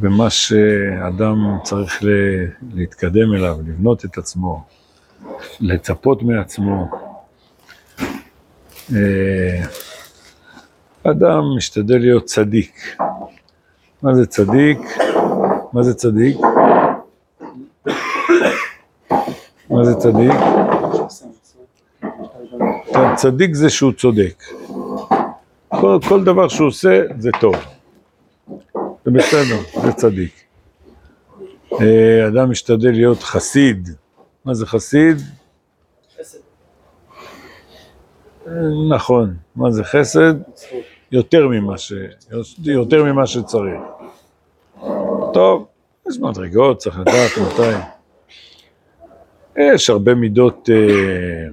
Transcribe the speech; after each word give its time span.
במה 0.00 0.30
שאדם 0.30 1.36
צריך 1.62 2.02
להתקדם 2.74 3.34
אליו, 3.34 3.56
לבנות 3.66 4.04
את 4.04 4.18
עצמו, 4.18 4.64
לצפות 5.60 6.22
מעצמו. 6.22 6.90
אה, 8.94 9.64
אדם 11.02 11.42
משתדל 11.56 11.98
להיות 11.98 12.24
צדיק. 12.24 12.96
מה 14.02 14.14
זה 14.14 14.26
צדיק? 14.26 14.78
מה 15.72 15.82
זה 15.82 15.94
צדיק? 15.94 16.36
מה 19.70 19.84
זה 19.84 19.94
צדיק? 19.94 20.32
צדיק 23.16 23.54
זה 23.54 23.70
שהוא 23.70 23.92
צודק. 23.92 24.42
כל, 25.68 25.98
כל 26.08 26.24
דבר 26.24 26.48
שהוא 26.48 26.68
עושה 26.68 27.02
זה 27.18 27.30
טוב. 27.40 27.54
זה 29.04 29.10
בסדר, 29.10 29.82
זה 29.82 29.92
צדיק. 29.92 30.32
אה, 31.72 32.28
אדם 32.28 32.50
משתדל 32.50 32.90
להיות 32.90 33.22
חסיד. 33.22 33.88
מה 34.44 34.54
זה 34.54 34.66
חסיד? 34.66 35.16
אה, 38.46 38.52
נכון. 38.94 39.36
מה 39.56 39.70
זה 39.70 39.84
חסד? 39.84 40.34
יותר 41.12 41.48
ממה, 41.48 41.78
ש... 41.78 41.92
יותר 42.64 43.04
ממה 43.04 43.26
שצריך. 43.26 43.80
טוב, 45.32 45.66
יש 46.10 46.18
מדרגות, 46.18 46.78
צריך 46.78 46.98
לדעת 46.98 47.30
מתי. 47.46 47.76
יש 49.74 49.90
הרבה 49.90 50.14
מידות... 50.14 50.68
אה, 50.72 51.48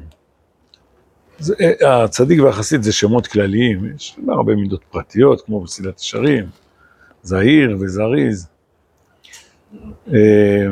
זה, 1.40 1.54
הצדיק 1.88 2.42
והחסיד 2.42 2.84
זה 2.84 2.94
שמות 2.94 3.28
כלליים, 3.28 3.96
יש 3.96 4.20
הרבה 4.28 4.56
מידות 4.56 4.84
פרטיות, 4.92 5.42
כמו 5.42 5.62
מסילת 5.62 6.00
ישרים, 6.00 6.46
זהיר 7.28 7.78
וזריז. 7.80 8.48
אה, 10.14 10.68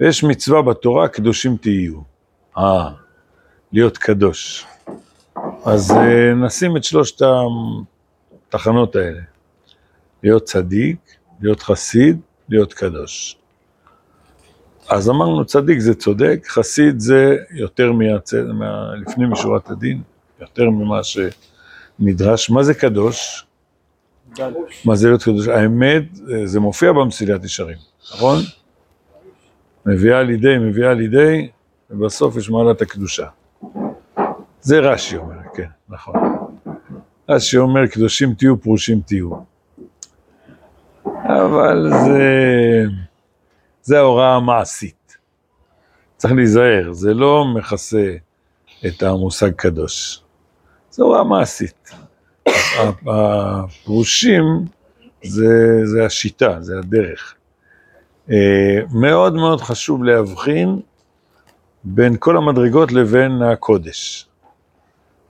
ויש 0.00 0.24
מצווה 0.24 0.62
בתורה, 0.62 1.08
קדושים 1.08 1.56
תהיו. 1.56 2.00
אה, 2.58 2.90
להיות 3.72 3.98
קדוש. 3.98 4.66
אז 5.64 5.90
אה, 5.90 6.34
נשים 6.34 6.76
את 6.76 6.84
שלושת 6.84 7.22
התחנות 8.48 8.96
האלה. 8.96 9.20
להיות 10.22 10.44
צדיק, 10.44 10.98
להיות 11.40 11.62
חסיד, 11.62 12.20
להיות 12.48 12.72
קדוש. 12.72 13.36
אז 14.88 15.10
אמרנו 15.10 15.44
צדיק 15.44 15.78
זה 15.78 15.94
צודק, 15.94 16.44
חסיד 16.48 17.00
זה 17.00 17.36
יותר 17.50 17.92
מהצ... 17.92 18.34
מה... 18.34 18.92
משורת 19.18 19.70
הדין, 19.70 20.02
יותר 20.40 20.70
ממה 20.70 21.00
שנדרש. 21.02 22.50
מה 22.50 22.62
זה 22.62 22.74
קדוש? 22.74 23.46
מה 24.84 24.96
זה 24.96 25.08
להיות 25.08 25.22
קדוש? 25.22 25.48
האמת, 25.48 26.02
זה 26.44 26.60
מופיע 26.60 26.92
במסילת 26.92 27.44
ישרים, 27.44 27.76
נכון? 28.14 28.38
מביאה 29.86 30.22
לידי, 30.22 30.58
מביאה 30.58 30.94
לידי, 30.94 31.48
ובסוף 31.90 32.36
יש 32.36 32.50
מעלת 32.50 32.82
הקדושה. 32.82 33.26
זה 34.60 34.78
רש"י 34.78 35.16
אומר, 35.16 35.36
כן, 35.54 35.68
נכון. 35.88 36.14
רש"י 37.28 37.58
אומר, 37.58 37.86
קדושים 37.86 38.34
תהיו, 38.34 38.60
פרושים 38.60 39.00
תהיו. 39.00 39.30
אבל 41.04 41.90
זה... 41.90 42.84
זה 43.82 43.98
ההוראה 43.98 44.34
המעשית. 44.34 45.16
צריך 46.16 46.34
להיזהר, 46.34 46.92
זה 46.92 47.14
לא 47.14 47.44
מכסה 47.56 48.14
את 48.86 49.02
המושג 49.02 49.50
קדוש. 49.50 50.22
זו 50.90 51.04
הוראה 51.04 51.24
מעשית. 51.24 51.90
הפרושים 53.06 54.44
זה, 55.24 55.80
זה 55.84 56.06
השיטה, 56.06 56.56
זה 56.60 56.78
הדרך. 56.78 57.34
אה, 58.30 58.78
מאוד 58.92 59.34
מאוד 59.34 59.60
חשוב 59.60 60.04
להבחין 60.04 60.80
בין 61.84 62.16
כל 62.18 62.36
המדרגות 62.36 62.92
לבין 62.92 63.42
הקודש. 63.42 64.28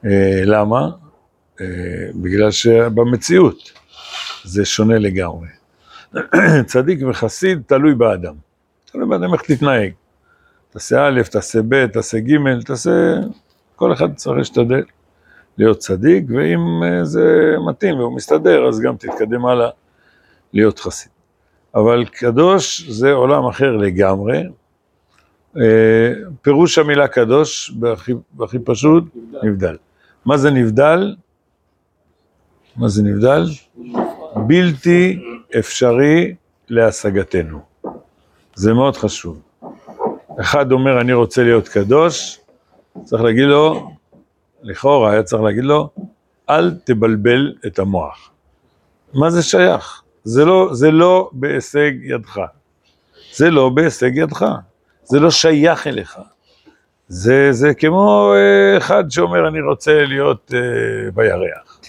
אה, 0.05 0.43
למה? 0.45 0.91
אה, 1.61 1.67
בגלל 2.15 2.50
שבמציאות 2.50 3.73
זה 4.44 4.65
שונה 4.65 4.99
לגמרי. 4.99 5.49
צדיק 6.67 6.99
וחסיד 7.11 7.62
תלוי 7.67 7.94
באדם. 7.94 8.34
תלוי 8.93 9.09
באדם 9.09 9.34
איך 9.34 9.43
תתנהג. 9.43 9.93
תעשה 10.71 11.09
א', 11.09 11.23
תעשה 11.31 11.59
ב', 11.69 11.87
תעשה 11.87 12.19
ג', 12.19 12.65
תעשה... 12.65 13.15
כל 13.77 13.93
אחד 13.93 14.15
צריך 14.15 14.39
להשתדל 14.39 14.83
להיות 15.59 15.79
צדיק, 15.79 16.25
ואם 16.29 16.83
אה, 16.85 17.05
זה 17.05 17.55
מתאים 17.67 17.99
והוא 17.99 18.17
מסתדר, 18.17 18.69
אז 18.69 18.81
גם 18.81 18.97
תתקדם 18.97 19.47
הלאה 19.47 19.71
להיות 20.53 20.79
חסיד. 20.79 21.13
אבל 21.75 22.05
קדוש 22.05 22.89
זה 22.89 23.13
עולם 23.13 23.47
אחר 23.47 23.77
לגמרי. 23.77 24.43
אה, 25.57 26.12
פירוש 26.43 26.79
המילה 26.79 27.09
קדוש, 27.09 27.71
בהכי, 27.71 28.12
בהכי 28.33 28.59
פשוט, 28.65 29.05
נבדל. 29.43 29.77
מה 30.25 30.37
זה 30.37 30.51
נבדל? 30.51 31.15
מה 32.77 32.89
זה 32.89 33.03
נבדל? 33.03 33.45
בלתי 34.37 35.19
אפשרי 35.59 36.35
להשגתנו. 36.69 37.59
זה 38.55 38.75
מאוד 38.75 38.97
חשוב. 38.97 39.41
אחד 40.41 40.73
אומר, 40.73 41.01
אני 41.01 41.12
רוצה 41.12 41.43
להיות 41.43 41.69
קדוש, 41.69 42.41
צריך 43.05 43.23
להגיד 43.23 43.45
לו, 43.45 43.91
לכאורה 44.62 45.12
היה 45.12 45.23
צריך 45.23 45.43
להגיד 45.43 45.65
לו, 45.65 45.91
אל 46.50 46.75
תבלבל 46.84 47.55
את 47.67 47.78
המוח. 47.78 48.31
מה 49.15 49.31
זה 49.31 49.43
שייך? 49.43 50.03
זה 50.25 50.45
לא, 50.45 50.69
זה 50.73 50.91
לא 50.91 51.31
בהישג 51.33 51.93
ידך. 52.03 52.41
זה 53.34 53.50
לא 53.50 53.69
בהישג 53.69 54.17
ידך. 54.17 54.47
זה 55.05 55.21
לא 55.21 55.31
שייך 55.31 55.87
אליך. 55.87 56.19
זה, 57.09 57.49
זה 57.53 57.75
כמו 57.75 58.33
אה, 58.34 58.78
אחד 58.78 59.11
שאומר, 59.11 59.49
אני 59.49 59.61
רוצה 59.61 60.05
להיות 60.05 60.53
אה, 60.55 61.11
בירח. 61.11 61.81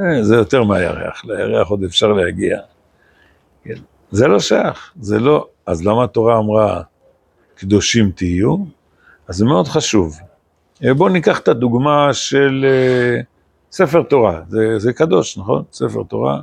אה, 0.00 0.22
זה 0.22 0.36
יותר 0.36 0.64
מהירח, 0.64 1.24
לירח 1.24 1.68
עוד 1.68 1.84
אפשר 1.84 2.12
להגיע. 2.12 2.58
כן. 3.64 3.74
זה 4.10 4.28
לא 4.28 4.40
שייך, 4.40 4.92
זה 5.00 5.18
לא... 5.18 5.46
אז 5.66 5.86
למה 5.86 6.04
התורה 6.04 6.38
אמרה, 6.38 6.82
קדושים 7.54 8.10
תהיו? 8.10 8.56
אז 9.28 9.36
זה 9.36 9.44
מאוד 9.44 9.68
חשוב. 9.68 10.18
אה, 10.84 10.94
בואו 10.94 11.08
ניקח 11.08 11.38
את 11.38 11.48
הדוגמה 11.48 12.14
של 12.14 12.64
אה, 12.68 13.20
ספר 13.72 14.02
תורה, 14.02 14.40
זה, 14.48 14.78
זה 14.78 14.92
קדוש, 14.92 15.38
נכון? 15.38 15.64
ספר 15.72 16.02
תורה 16.02 16.40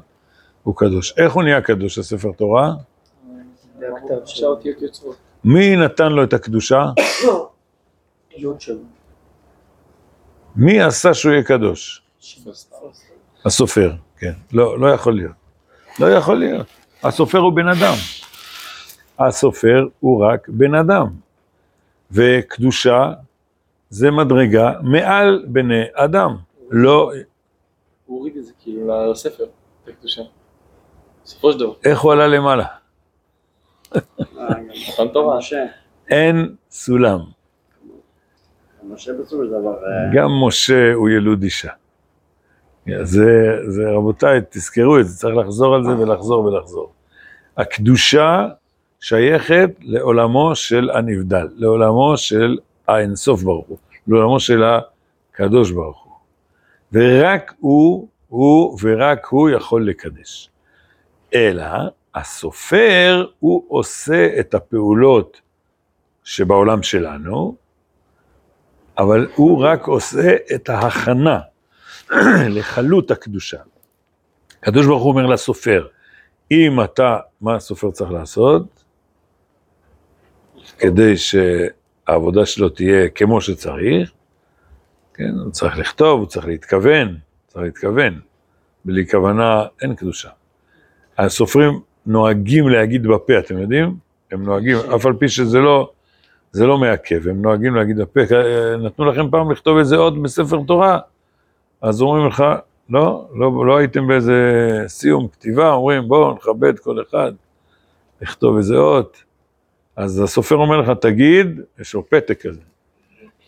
הוא 0.64 0.76
קדוש. 0.76 1.14
איך 1.18 1.34
הוא 1.34 1.44
נהיה 1.44 1.62
קדוש, 1.62 1.98
הספר 1.98 2.32
תורה? 2.32 2.74
מי 5.44 5.76
נתן 5.76 6.12
לו 6.12 6.24
את 6.24 6.34
הקדושה? 6.34 6.86
מי 10.56 10.82
עשה 10.82 11.14
שהוא 11.14 11.32
יהיה 11.32 11.44
קדוש? 11.44 12.02
הסופר, 13.46 13.92
כן. 14.18 14.34
לא, 14.52 14.80
לא 14.80 14.88
יכול 14.88 15.16
להיות. 15.16 15.36
לא 16.00 16.06
יכול 16.06 16.40
להיות. 16.40 16.68
הסופר 17.04 17.38
הוא 17.38 17.54
בן 17.54 17.68
אדם. 17.68 17.94
הסופר 19.20 19.88
הוא 20.00 20.26
רק 20.26 20.50
בן 20.50 20.76
אדם. 20.76 21.08
וקדושה 22.12 23.14
זה 23.90 24.12
מדרגה 24.12 24.72
מעל 24.84 25.46
בני 25.48 25.84
אדם. 25.94 26.36
לא... 26.70 27.12
הוא 28.06 28.18
הוריד 28.18 28.38
את 28.38 28.46
זה 28.46 28.54
כאילו 28.60 29.12
לספר, 29.12 29.44
את 29.44 29.88
הקדושה. 29.88 30.22
בסופו 31.24 31.52
של 31.52 31.60
דבר. 31.60 31.74
איך 31.86 32.02
הוא 32.02 32.12
עלה 32.12 32.28
למעלה? 32.28 32.66
תורה. 35.14 35.40
אין 36.10 36.56
סולם. 36.70 37.20
אה, 39.66 40.14
גם 40.14 40.30
משה 40.48 40.94
הוא 40.94 41.10
ילוד 41.10 41.44
אישה. 41.44 41.72
זה, 43.02 43.60
זה, 43.68 43.90
רבותיי, 43.90 44.42
תזכרו 44.50 45.00
את 45.00 45.08
זה, 45.08 45.18
צריך 45.18 45.36
לחזור 45.36 45.76
על 45.76 45.84
זה 45.84 45.98
ולחזור 45.98 46.46
ולחזור. 46.46 46.92
הקדושה 47.58 48.48
שייכת 49.00 49.70
לעולמו 49.80 50.56
של 50.56 50.90
הנבדל, 50.90 51.48
לעולמו 51.56 52.18
של 52.18 52.58
האינסוף 52.88 53.44
ברוך 53.44 53.68
הוא, 53.68 53.78
לעולמו 54.08 54.40
של 54.40 54.64
הקדוש 54.64 55.72
ברוך 55.72 56.04
הוא. 56.04 56.14
ורק 56.94 57.54
הוא, 57.60 58.08
הוא 58.28 58.78
ורק 58.82 59.26
הוא 59.26 59.50
יכול 59.50 59.90
לקדש. 59.90 60.50
אלא 61.34 61.66
הסופר, 62.16 63.26
הוא 63.40 63.66
עושה 63.68 64.40
את 64.40 64.54
הפעולות 64.54 65.42
שבעולם 66.24 66.84
שלנו, 66.84 67.56
אבל 68.98 69.28
הוא 69.36 69.64
רק 69.64 69.88
עושה 69.88 70.36
את 70.56 70.70
ההכנה 70.70 71.40
לחלות 72.58 73.12
הקדושה. 73.12 73.58
הקדוש 74.62 74.86
ברוך 74.86 75.04
הוא 75.04 75.12
אומר 75.12 75.26
לסופר, 75.26 75.88
אם 76.52 76.84
אתה, 76.84 77.20
מה 77.42 77.56
הסופר 77.56 77.92
צריך 77.92 78.12
לעשות? 78.12 78.84
כדי 80.78 81.14
שהעבודה 82.08 82.46
שלו 82.46 82.70
תהיה 82.70 83.10
כמו 83.10 83.42
שצריך, 83.42 84.12
כן, 85.14 85.32
הוא 85.44 85.52
צריך 85.52 85.78
לכתוב, 85.78 86.20
הוא 86.20 86.28
צריך 86.28 86.46
להתכוון, 86.46 87.18
צריך 87.48 87.64
להתכוון. 87.66 88.20
בלי 88.86 89.08
כוונה 89.08 89.66
אין 89.82 89.96
קדושה. 89.96 90.30
הסופרים 91.18 91.80
נוהגים 92.06 92.70
להגיד 92.70 93.08
בפה, 93.08 93.40
אתם 93.40 93.58
יודעים? 93.58 93.96
הם 94.32 94.44
נוהגים, 94.44 94.78
אף 94.96 95.06
על 95.06 95.14
פי 95.14 95.30
שזה 95.30 95.60
לא, 95.60 95.90
זה 96.52 96.68
לא 96.68 96.78
מעכב, 96.78 97.28
הם 97.28 97.42
נוהגים 97.42 97.76
להגיד 97.76 97.98
בפה. 97.98 98.20
אה, 98.20 98.78
נתנו 98.78 99.06
לכם 99.06 99.30
פעם 99.30 99.52
לכתוב 99.52 99.78
איזה 99.78 99.96
אות 99.96 100.22
בספר 100.22 100.60
תורה, 100.68 101.00
אז 101.82 102.02
אומרים 102.02 102.28
לך, 102.28 102.44
לא, 102.90 103.28
לא, 103.34 103.66
לא 103.66 103.78
הייתם 103.78 104.08
באיזה 104.08 104.34
סיום 104.88 105.28
כתיבה, 105.28 105.72
אומרים 105.72 106.08
בואו 106.08 106.34
נכבד 106.34 106.80
כל 106.80 107.02
אחד, 107.02 107.32
לכתוב 108.22 108.58
איזה 108.58 108.78
אות. 108.78 109.27
אז 109.98 110.20
הסופר 110.20 110.56
אומר 110.56 110.78
לך, 110.78 110.90
תגיד, 111.02 111.48
יש 111.80 111.94
לו 111.94 112.10
פתק 112.10 112.42
כזה, 112.42 112.62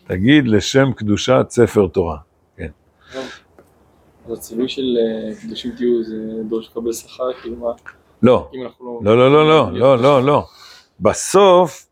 תגיד 0.06 0.48
לשם 0.48 0.92
קדושת 0.96 1.46
ספר 1.50 1.86
תורה. 1.86 2.16
אז 4.26 4.38
הציווי 4.38 4.68
של 4.68 4.96
אה, 4.98 5.34
קדושים 5.40 5.72
תהיו 5.76 6.04
זה 6.04 6.16
דורש 6.48 6.68
לקבל 6.68 6.92
שכר, 6.92 7.32
כאילו 7.42 7.56
מה, 7.56 7.72
לא, 8.22 8.50
אנחנו 8.64 9.00
לא, 9.04 9.16
לא, 9.16 9.32
לא, 9.32 9.48
לא, 9.48 9.72
לא, 9.72 9.98
לא, 9.98 10.22
לא. 10.22 10.46
בסוף, 11.00 11.86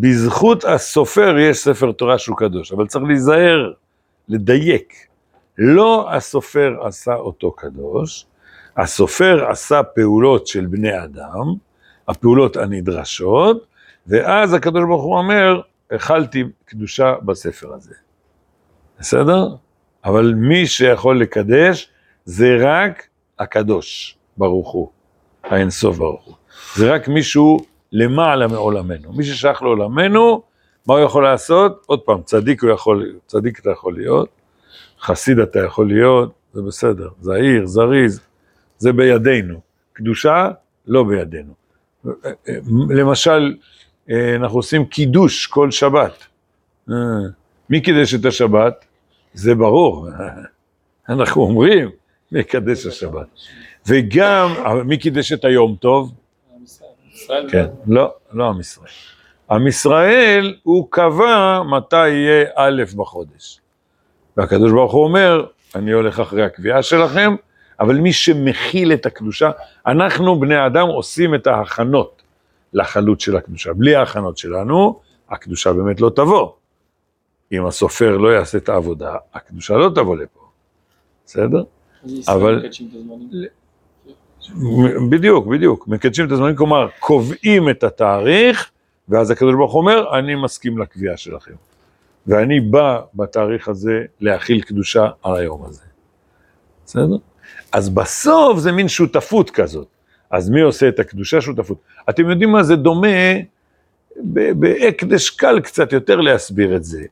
בזכות 0.00 0.64
הסופר 0.64 1.38
יש 1.38 1.58
ספר 1.58 1.92
תורה 1.92 2.18
שהוא 2.18 2.36
קדוש, 2.36 2.72
אבל 2.72 2.86
צריך 2.86 3.04
להיזהר, 3.04 3.72
לדייק. 4.28 4.92
לא 5.58 6.14
הסופר 6.14 6.74
עשה 6.86 7.14
אותו 7.14 7.52
קדוש, 7.52 8.26
הסופר 8.76 9.50
עשה 9.50 9.82
פעולות 9.82 10.46
של 10.46 10.66
בני 10.66 11.04
אדם, 11.04 11.54
הפעולות 12.08 12.56
הנדרשות, 12.56 13.66
ואז 14.06 14.54
הקדוש 14.54 14.84
ברוך 14.84 15.02
הוא 15.02 15.18
אומר, 15.18 15.60
החלתי 15.90 16.44
קדושה 16.64 17.14
בספר 17.22 17.74
הזה. 17.74 17.94
בסדר? 19.00 19.48
אבל 20.04 20.34
מי 20.34 20.66
שיכול 20.66 21.20
לקדש 21.20 21.90
זה 22.24 22.56
רק 22.60 23.06
הקדוש 23.38 24.16
ברוך 24.36 24.70
הוא, 24.70 24.88
האינסוף 25.44 25.96
ברוך 25.96 26.24
הוא. 26.24 26.34
זה 26.74 26.94
רק 26.94 27.08
מישהו 27.08 27.58
למעלה 27.92 28.46
מעולמנו. 28.46 29.12
מי 29.12 29.24
ששייך 29.24 29.62
לעולמנו, 29.62 30.42
מה 30.86 30.94
הוא 30.94 31.04
יכול 31.04 31.24
לעשות? 31.24 31.84
עוד 31.86 32.00
פעם, 32.00 32.22
צדיק 32.22 32.62
הוא 32.62 32.70
יכול, 32.70 33.14
צדיק 33.26 33.60
אתה 33.60 33.70
יכול 33.70 33.94
להיות, 33.94 34.28
חסיד 35.00 35.38
אתה 35.38 35.58
יכול 35.58 35.88
להיות, 35.88 36.32
זה 36.52 36.62
בסדר, 36.62 37.08
זהיר, 37.20 37.66
זריז, 37.66 38.20
זה 38.78 38.92
בידינו. 38.92 39.60
קדושה, 39.92 40.50
לא 40.86 41.04
בידינו. 41.04 41.65
למשל, 42.90 43.54
אנחנו 44.10 44.58
עושים 44.58 44.84
קידוש 44.84 45.46
כל 45.46 45.70
שבת. 45.70 46.26
אה, 46.90 46.94
מי 47.70 47.80
קידש 47.80 48.14
את 48.14 48.24
השבת? 48.24 48.84
זה 49.34 49.54
ברור, 49.54 50.08
אנחנו 51.08 51.42
אומרים, 51.42 51.90
מקדש 52.32 52.86
השבת. 52.86 53.26
וגם, 53.86 54.54
מי 54.84 54.98
קידש 54.98 55.32
את 55.32 55.44
היום 55.44 55.76
טוב? 55.80 56.12
ישראל 57.14 57.50
כן, 57.50 57.66
לא, 57.86 58.14
לא 58.32 58.48
עם 58.48 58.60
ישראל. 58.60 58.90
עם 59.50 59.66
ישראל, 59.66 60.54
הוא 60.62 60.88
קבע 60.90 61.62
מתי 61.62 62.08
יהיה 62.08 62.44
א' 62.56 62.82
בחודש. 62.96 63.60
והקדוש 64.36 64.72
ברוך 64.72 64.92
הוא 64.92 65.04
אומר, 65.04 65.46
אני 65.74 65.92
הולך 65.92 66.20
אחרי 66.20 66.44
הקביעה 66.44 66.82
שלכם, 66.82 67.34
אבל 67.80 67.96
מי 67.96 68.12
שמכיל 68.12 68.92
את 68.92 69.06
הקדושה, 69.06 69.50
אנחנו 69.86 70.40
בני 70.40 70.66
אדם 70.66 70.88
עושים 70.88 71.34
את 71.34 71.46
ההכנות 71.46 72.22
לחלות 72.72 73.20
של 73.20 73.36
הקדושה. 73.36 73.72
בלי 73.72 73.94
ההכנות 73.94 74.38
שלנו, 74.38 75.00
הקדושה 75.30 75.72
באמת 75.72 76.00
לא 76.00 76.10
תבוא. 76.10 76.50
אם 77.52 77.66
הסופר 77.66 78.16
לא 78.16 78.28
יעשה 78.28 78.58
את 78.58 78.68
העבודה, 78.68 79.16
הקדושה 79.34 79.74
לא 79.74 79.90
תבוא 79.94 80.16
לפה, 80.16 80.40
בסדר? 81.26 81.62
אבל-. 82.28 82.62
בדיוק, 85.10 85.46
בדיוק. 85.46 85.88
מקדשים 85.88 86.26
את 86.26 86.32
הזמנים, 86.32 86.56
כלומר, 86.56 86.88
קובעים 87.00 87.70
את 87.70 87.84
התאריך, 87.84 88.70
ואז 89.08 89.30
הקדוש 89.30 89.54
ברוך 89.54 89.72
הוא 89.72 89.80
אומר, 89.80 90.18
אני 90.18 90.34
מסכים 90.34 90.78
לקביעה 90.78 91.16
שלכם. 91.16 91.54
ואני 92.26 92.60
בא 92.60 93.00
בתאריך 93.14 93.68
הזה 93.68 94.04
להכיל 94.20 94.60
קדושה 94.60 95.08
על 95.22 95.36
היום 95.36 95.64
הזה. 95.64 95.82
בסדר? 96.86 97.16
אז 97.76 97.88
בסוף 97.88 98.58
זה 98.58 98.72
מין 98.72 98.88
שותפות 98.88 99.50
כזאת. 99.50 99.86
אז 100.30 100.50
מי 100.50 100.60
עושה 100.60 100.88
את 100.88 100.98
הקדושה? 100.98 101.40
שותפות. 101.40 101.78
אתם 102.10 102.30
יודעים 102.30 102.50
מה 102.50 102.62
זה 102.62 102.76
דומה? 102.76 103.08
בהקדש 104.54 105.30
קל 105.30 105.60
קצת 105.60 105.92
יותר 105.92 106.20
להסביר 106.20 106.76
את 106.76 106.84
זה. 106.84 107.04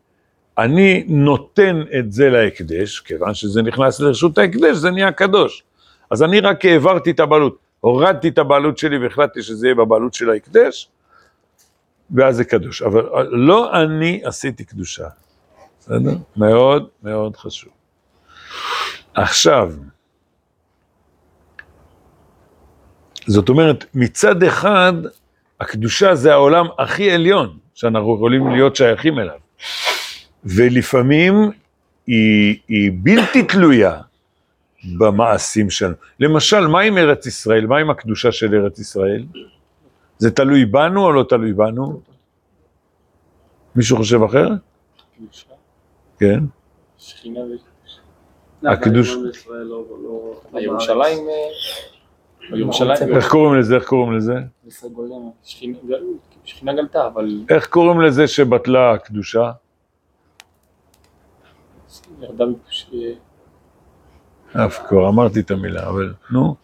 אני 0.59 1.05
נותן 1.09 1.83
את 1.99 2.13
זה 2.13 2.31
להקדש, 2.31 3.01
כיוון 3.01 3.35
שזה 3.35 3.63
נכנס 3.63 4.01
לרשות 4.01 4.39
ההקדש, 4.39 4.77
זה 4.77 4.91
נהיה 4.91 5.13
קדוש. 5.13 5.63
אז 6.11 6.23
אני 6.23 6.41
רק 6.41 6.65
העברתי 6.65 7.11
את 7.11 7.21
הבעלות, 7.21 7.59
הורדתי 7.81 8.29
את 8.29 8.39
הבעלות 8.39 8.79
שלי 8.79 8.99
והחלטתי 8.99 9.43
שזה 9.43 9.67
יהיה 9.67 9.75
בבעלות 9.75 10.15
של 10.15 10.31
ההקדש, 10.31 10.89
ואז 12.11 12.37
זה 12.37 12.45
קדוש. 12.45 12.83
אבל 12.83 13.29
לא 13.31 13.83
אני 13.83 14.21
עשיתי 14.25 14.65
קדושה, 14.65 15.07
בסדר? 15.81 16.17
מאוד 16.37 16.89
מאוד 17.03 17.37
חשוב. 17.37 17.73
עכשיו, 19.15 19.73
זאת 23.27 23.49
אומרת, 23.49 23.85
מצד 23.95 24.43
אחד, 24.43 24.93
הקדושה 25.61 26.15
זה 26.15 26.33
העולם 26.33 26.67
הכי 26.79 27.11
עליון 27.11 27.59
שאנחנו 27.75 28.15
יכולים 28.17 28.51
להיות 28.51 28.77
שייכים 28.77 29.19
אליו. 29.19 29.39
ולפעמים 30.45 31.51
היא, 32.07 32.59
היא 32.69 32.93
בלתי 32.95 33.43
תלויה 33.43 34.01
במעשים 34.99 35.71
שלנו. 35.71 35.95
למשל, 36.21 36.67
מה 36.67 36.81
עם 36.81 36.99
ארץ 36.99 37.27
ישראל? 37.27 37.67
מה 37.67 37.79
עם 37.79 37.91
הקדושה 37.91 38.33
של 38.33 38.55
ארץ 38.55 38.79
ישראל? 38.79 39.25
זה 40.19 40.31
תלוי 40.31 40.65
בנו 40.65 41.05
או 41.05 41.13
לא 41.13 41.25
תלוי 41.29 41.53
בנו? 41.53 42.01
קדושה 43.77 44.23
אחר? 44.23 44.49
קדושה, 45.19 45.47
כן. 46.19 46.41
הקדוש- 48.67 49.17
עם 51.07 51.21
ישראל 52.45 52.59
לא- 52.59 52.59
לא- 52.59 52.61
לא 52.61 52.65
הירושלים, 52.65 52.91
אה, 52.91 52.97
ירושלים, 52.97 53.17
איך 53.17 53.29
קוראים 53.31 53.59
לזה? 53.61 53.77
איך 53.77 53.85
קוראים 53.85 54.13
לזה? 54.13 54.35
שכינה 56.45 56.73
גלתה, 56.75 57.07
אבל 57.07 57.45
איך 57.51 57.67
קוראים 57.67 58.01
לזה 58.01 58.27
שבטלה 58.27 58.93
הקדושה? 58.93 59.53
ירדה 62.21 62.45
מפוש... 62.47 62.91
אה, 64.57 64.67
אף 64.67 64.79
כבר 64.89 65.09
אמרתי 65.09 65.41
את 65.41 65.51
המילה, 65.51 65.89
אבל 65.89 66.15
נו. 66.31 66.55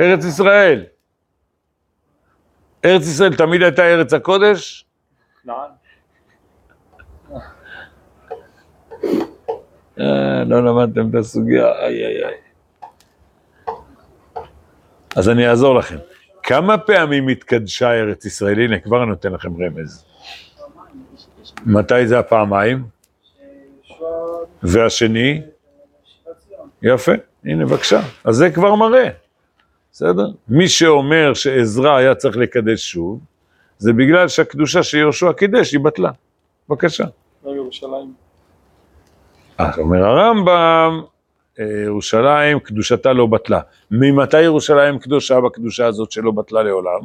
ארץ 0.00 0.24
ישראל. 0.24 0.84
ארץ 2.84 3.02
ישראל 3.02 3.36
תמיד 3.36 3.62
הייתה 3.62 3.82
ארץ 3.82 4.12
הקודש? 4.12 4.86
כנען. 5.42 5.70
אה, 10.00 10.44
לא 10.44 10.64
למדתם 10.64 11.10
את 11.10 11.14
הסוגיה, 11.14 11.66
איי 11.66 12.06
איי 12.06 12.24
איי. 12.24 12.34
אז 15.16 15.28
אני 15.28 15.48
אעזור 15.48 15.78
לכם. 15.78 15.96
כמה 16.42 16.78
פעמים 16.78 17.28
התקדשה 17.28 17.90
ארץ 17.90 18.24
ישראל? 18.24 18.60
הנה, 18.60 18.78
כבר 18.78 19.02
אני 19.02 19.10
נותן 19.10 19.32
לכם 19.32 19.62
רמז. 19.62 20.04
מתי 21.66 22.06
זה 22.06 22.18
הפעמיים? 22.18 22.84
והשני? 24.62 25.42
יפה, 26.82 27.12
הנה 27.44 27.66
בבקשה. 27.66 28.00
אז 28.24 28.36
זה 28.36 28.50
כבר 28.50 28.74
מראה, 28.74 29.08
בסדר? 29.92 30.26
מי 30.48 30.68
שאומר 30.68 31.34
שעזרא 31.34 31.96
היה 31.96 32.14
צריך 32.14 32.36
לקדש 32.36 32.90
שוב, 32.92 33.20
זה 33.78 33.92
בגלל 33.92 34.28
שהקדושה 34.28 34.82
שיהושע 34.82 35.32
קידש 35.32 35.72
היא 35.72 35.80
בטלה. 35.80 36.10
בבקשה. 36.68 37.04
לא 37.44 37.50
ירושלים. 37.50 38.27
אז 39.58 39.78
אומר 39.78 40.04
הרמב"ם, 40.04 41.02
אה, 41.60 41.64
ירושלים 41.84 42.58
קדושתה 42.58 43.12
לא 43.12 43.26
בטלה. 43.26 43.60
ממתי 43.90 44.42
ירושלים 44.42 44.98
קדושה 44.98 45.40
בקדושה 45.40 45.86
הזאת 45.86 46.12
שלא 46.12 46.30
בטלה 46.30 46.62
לעולם? 46.62 47.00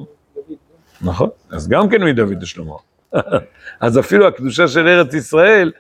נכון, 1.01 1.29
אז 1.49 1.67
גם 1.67 1.89
כן 1.89 2.03
מדוד 2.03 2.41
לשלמה. 2.41 2.75
אז 3.79 3.99
אפילו 3.99 4.27
הקדושה 4.27 4.67
של 4.67 4.87
ארץ 4.87 5.13
ישראל, 5.13 5.71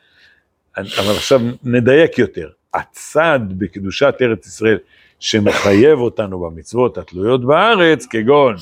אבל 0.77 1.15
עכשיו 1.15 1.39
נדייק 1.63 2.19
יותר, 2.19 2.49
הצד 2.73 3.39
בקדושת 3.57 4.15
ארץ 4.21 4.47
ישראל 4.47 4.77
שמחייב 5.19 5.99
אותנו 5.99 6.39
במצוות 6.39 6.97
התלויות 6.97 7.45
בארץ, 7.45 8.05
כגון 8.05 8.55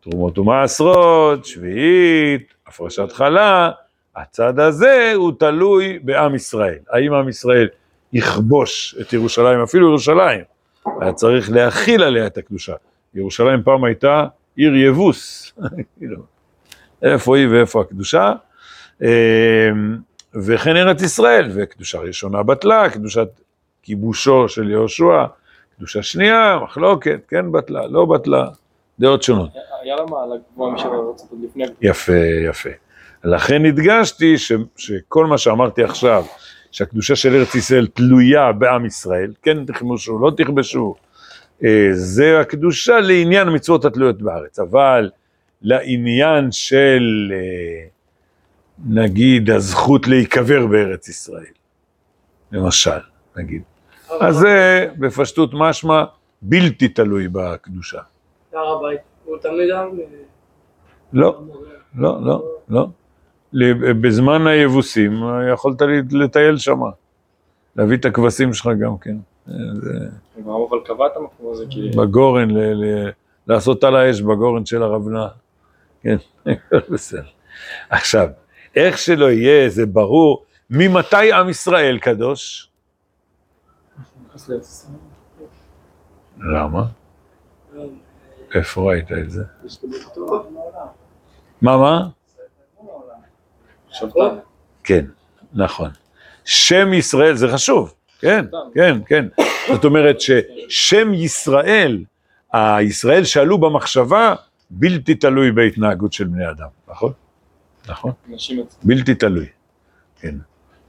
תרומות 0.00 0.38
ומעשרות, 0.38 1.44
שביעית, 1.44 2.54
הפרשת 2.66 3.12
חלה, 3.12 3.70
הצד 4.16 4.58
הזה 4.58 5.12
הוא 5.14 5.32
תלוי 5.38 5.98
בעם 5.98 6.34
ישראל. 6.34 6.78
האם 6.90 7.14
עם 7.14 7.28
ישראל 7.28 7.68
יכבוש 8.12 8.96
את 9.00 9.12
ירושלים, 9.12 9.60
אפילו 9.60 9.88
ירושלים, 9.88 10.40
היה 11.00 11.12
צריך 11.12 11.50
להכיל 11.50 12.02
עליה 12.02 12.26
את 12.26 12.38
הקדושה. 12.38 12.74
ירושלים 13.14 13.62
פעם 13.62 13.84
הייתה 13.84 14.26
עיר 14.56 14.76
יבוס, 14.76 15.52
איפה 17.02 17.36
היא 17.36 17.48
ואיפה 17.50 17.80
הקדושה, 17.80 18.32
אה, 19.02 19.70
וכן 20.34 20.76
ארץ 20.76 21.02
ישראל, 21.02 21.50
וקדושה 21.54 21.98
ראשונה 21.98 22.42
בטלה, 22.42 22.90
קדושת 22.90 23.28
כיבושו 23.82 24.48
של 24.48 24.70
יהושע, 24.70 25.24
קדושה 25.76 26.02
שנייה, 26.02 26.58
מחלוקת, 26.62 27.20
כן 27.28 27.52
בטלה, 27.52 27.86
לא 27.86 28.04
בטלה, 28.04 28.48
דעות 28.98 29.22
שונות. 29.22 29.50
היה 29.82 29.96
לה 29.96 30.04
מעלה 30.04 30.34
גבוהה 30.52 30.74
משל 30.74 30.88
ארצות 30.88 31.30
עוד 31.30 31.40
לפני. 31.42 31.64
יפה, 31.80 32.12
יפה. 32.48 32.70
לכן 33.24 33.64
הדגשתי 33.66 34.38
ש, 34.38 34.52
שכל 34.76 35.26
מה 35.26 35.38
שאמרתי 35.38 35.84
עכשיו, 35.84 36.24
שהקדושה 36.70 37.16
של 37.16 37.34
ארץ 37.34 37.54
ישראל 37.54 37.86
תלויה 37.86 38.52
בעם 38.52 38.86
ישראל, 38.86 39.32
כן 39.42 39.64
תכבשו, 39.64 40.18
לא 40.18 40.30
תכבשו, 40.36 40.94
אה, 41.64 41.88
זה 41.92 42.40
הקדושה 42.40 43.00
לעניין 43.00 43.48
המצוות 43.48 43.84
התלויות 43.84 44.22
בארץ, 44.22 44.58
אבל 44.58 45.10
לעניין 45.62 46.52
של 46.52 47.32
אה, 47.32 47.86
נגיד 48.86 49.50
הזכות 49.50 50.08
להיקבר 50.08 50.66
בארץ 50.66 51.08
ישראל, 51.08 51.52
למשל, 52.52 53.00
נגיד. 53.36 53.62
אז 54.20 54.36
זה 54.36 54.86
בפשטות 54.98 55.50
משמע 55.52 56.04
בלתי 56.42 56.88
תלוי 56.88 57.28
בקדושה. 57.28 58.00
הר 58.52 58.78
הבית, 58.78 59.00
הוא 59.24 59.36
תמיד 59.38 59.70
גם... 59.72 59.88
אה, 59.98 60.04
לא, 61.12 61.40
לא, 61.94 62.18
לא, 62.22 62.44
לא. 62.68 62.88
בזמן 64.00 64.46
היבוסים 64.46 65.22
יכולת 65.52 65.82
לטייל 66.10 66.56
שם, 66.56 66.80
להביא 67.76 67.96
את 67.96 68.04
הכבשים 68.04 68.52
שלך 68.54 68.68
גם 68.80 68.98
כן. 68.98 69.16
אבל 69.48 70.78
קבע 70.84 71.06
את 71.06 71.16
המקום 71.16 71.52
הזה 71.52 71.64
כי... 71.70 71.90
בגורן, 71.96 72.48
לעשות 73.46 73.84
על 73.84 73.96
האש 73.96 74.20
בגורן 74.20 74.66
של 74.66 74.82
הרב 74.82 75.08
נע. 75.08 75.26
כן, 76.02 76.16
בסדר. 76.92 77.22
עכשיו, 77.90 78.28
איך 78.76 78.98
שלא 78.98 79.30
יהיה, 79.30 79.68
זה 79.68 79.86
ברור, 79.86 80.44
ממתי 80.70 81.32
עם 81.32 81.48
ישראל 81.48 81.98
קדוש? 81.98 82.70
למה? 86.38 86.84
איפה 88.54 88.90
ראית 88.90 89.12
את 89.12 89.30
זה? 89.30 89.44
מה, 91.62 91.76
מה? 91.78 92.08
כן, 94.84 95.04
נכון. 95.54 95.90
שם 96.44 96.92
ישראל, 96.92 97.34
זה 97.34 97.48
חשוב, 97.48 97.94
כן, 98.20 98.44
כן, 98.74 98.98
כן. 99.06 99.26
זאת 99.68 99.84
אומרת 99.84 100.16
ששם 100.20 101.14
ישראל, 101.14 102.04
הישראל 102.52 103.24
שעלו 103.24 103.58
במחשבה, 103.58 104.34
בלתי 104.70 105.14
תלוי 105.14 105.52
בהתנהגות 105.52 106.12
של 106.12 106.24
בני 106.24 106.50
אדם, 106.50 106.68
נכון? 106.88 107.12
נכון? 107.88 108.12
בלתי 108.82 109.14
תלוי, 109.14 109.46
כן. 110.20 110.34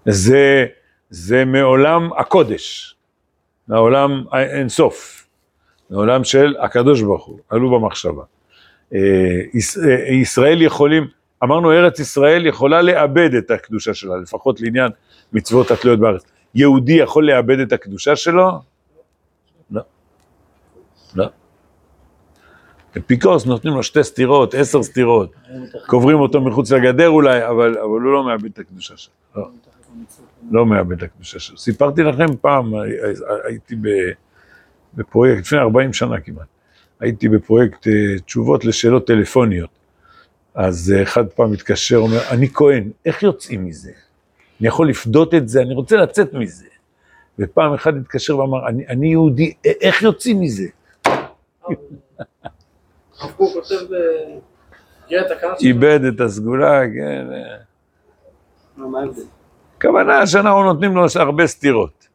זה, 0.05 0.65
זה 1.09 1.45
מעולם 1.45 2.09
הקודש, 2.17 2.95
מעולם 3.67 4.23
האינסוף, 4.31 5.27
מעולם 5.89 6.23
של 6.23 6.55
הקדוש 6.59 7.01
ברוך 7.01 7.25
הוא, 7.25 7.39
עלו 7.49 7.79
במחשבה. 7.79 8.23
אה, 8.93 8.99
אה, 9.85 10.13
ישראל 10.13 10.61
יכולים, 10.61 11.07
אמרנו 11.43 11.71
ארץ 11.71 11.99
ישראל 11.99 12.45
יכולה 12.45 12.81
לאבד 12.81 13.33
את 13.35 13.51
הקדושה 13.51 13.93
שלה, 13.93 14.17
לפחות 14.17 14.61
לעניין 14.61 14.91
מצוות 15.33 15.71
התלויות 15.71 15.99
בארץ. 15.99 16.23
יהודי 16.55 16.93
יכול 16.93 17.27
לאבד 17.27 17.59
את 17.59 17.71
הקדושה 17.73 18.15
שלו? 18.15 18.51
לא. 19.71 19.81
לא. 21.15 21.25
אפיקוס 22.97 23.45
נותנים 23.45 23.73
לו 23.73 23.83
שתי 23.83 24.03
סטירות, 24.03 24.53
עשר 24.53 24.83
סטירות, 24.83 25.31
קוברים 25.87 26.19
אותו 26.19 26.41
מחוץ 26.41 26.71
לגדר 26.71 27.09
אולי, 27.09 27.47
אבל, 27.47 27.77
אבל 27.77 27.81
הוא 27.87 28.01
לא 28.01 28.23
מאבד 28.23 28.45
את 28.45 28.59
הקדושה 28.59 28.97
שלו. 28.97 29.13
לא. 29.35 29.47
לא 30.51 30.65
מאבד 30.65 30.97
את 30.97 31.03
הקדושה 31.03 31.39
שלו. 31.39 31.57
סיפרתי 31.57 32.03
לכם 32.03 32.25
פעם, 32.41 32.75
הי- 32.75 32.89
הייתי 33.43 33.75
בפרויקט, 34.93 35.41
לפני 35.45 35.59
40 35.59 35.93
שנה 35.93 36.19
כמעט, 36.19 36.47
הייתי 36.99 37.29
בפרויקט 37.29 37.87
אה, 37.87 38.19
תשובות 38.25 38.65
לשאלות 38.65 39.07
טלפוניות. 39.07 39.69
אז 40.55 40.93
אה, 40.95 41.03
אחד 41.03 41.27
פעם 41.27 41.51
מתקשר, 41.51 41.97
אומר, 41.97 42.29
אני 42.29 42.49
כהן, 42.53 42.91
איך 43.05 43.23
יוצאים 43.23 43.65
מזה? 43.65 43.91
אני 44.59 44.67
יכול 44.67 44.89
לפדות 44.89 45.33
את 45.33 45.49
זה, 45.49 45.61
אני 45.61 45.73
רוצה 45.73 45.97
לצאת 45.97 46.33
מזה. 46.33 46.65
ופעם 47.39 47.73
אחד 47.73 47.97
התקשר 47.97 48.37
ואמר, 48.37 48.67
אני, 48.67 48.87
אני 48.87 49.07
יהודי, 49.07 49.53
איך 49.81 50.01
יוצאים 50.01 50.39
מזה? 50.39 50.67
הרב 51.05 51.25
קוק 53.37 53.53
כותב... 53.53 53.93
אה. 53.93 54.39
איבד 55.61 55.99
את 56.03 56.21
הסגולה, 56.21 56.81
כן. 56.95 57.27
אה. 57.33 57.57
מה 58.77 58.87
מה 58.87 58.99
ההבדל? 58.99 59.21
הכוונה 59.77 60.27
שאנחנו 60.27 60.63
נותנים 60.63 60.95
לו 60.95 61.05
הרבה 61.15 61.47
סתירות, 61.47 62.07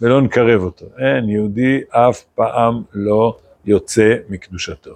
ולא 0.00 0.20
נקרב 0.20 0.62
אותו. 0.62 0.86
אין, 0.98 1.28
יהודי 1.28 1.80
אף 1.90 2.22
פעם 2.34 2.82
לא 2.92 3.36
יוצא 3.64 4.16
מקדושתו. 4.28 4.94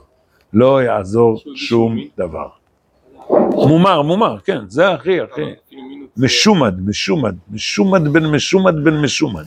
לא 0.53 0.83
יעזור 0.83 1.41
שום 1.55 1.99
דבר. 2.19 2.49
מומר, 3.69 4.03
מומר, 4.03 4.39
כן, 4.45 4.59
זה 4.69 4.91
הכי, 4.91 5.21
הכי. 5.21 5.41
מינות. 5.73 6.09
משומד, 6.17 6.89
משומד, 6.89 7.35
משומד 7.51 8.09
בן 8.09 8.27
משומד 8.27 8.85
בן 8.85 8.97
משומד. 8.97 9.45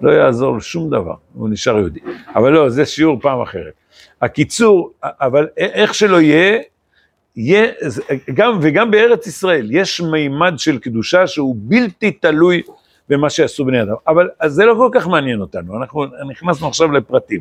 לא 0.00 0.10
יעזור 0.10 0.60
שום 0.60 0.90
דבר, 0.90 1.14
הוא 1.34 1.48
נשאר 1.48 1.78
יהודי. 1.78 2.00
אבל 2.34 2.52
לא, 2.52 2.68
זה 2.68 2.86
שיעור 2.86 3.20
פעם 3.20 3.40
אחרת. 3.40 3.72
הקיצור, 4.22 4.92
אבל 5.02 5.46
איך 5.56 5.94
שלא 5.94 6.20
יהיה, 6.20 6.58
יהיה, 7.36 7.66
גם, 8.34 8.58
וגם 8.62 8.90
בארץ 8.90 9.26
ישראל, 9.26 9.68
יש 9.70 10.00
מימד 10.00 10.54
של 10.56 10.78
קדושה 10.78 11.26
שהוא 11.26 11.56
בלתי 11.58 12.10
תלוי 12.10 12.62
במה 13.08 13.30
שעשו 13.30 13.64
בני 13.64 13.82
אדם. 13.82 13.94
אבל 14.06 14.28
אז 14.40 14.52
זה 14.52 14.64
לא 14.64 14.74
כל 14.74 14.88
כך 14.92 15.08
מעניין 15.08 15.40
אותנו, 15.40 15.76
אנחנו 15.76 16.04
נכנסנו 16.30 16.68
עכשיו 16.68 16.92
לפרטים. 16.92 17.40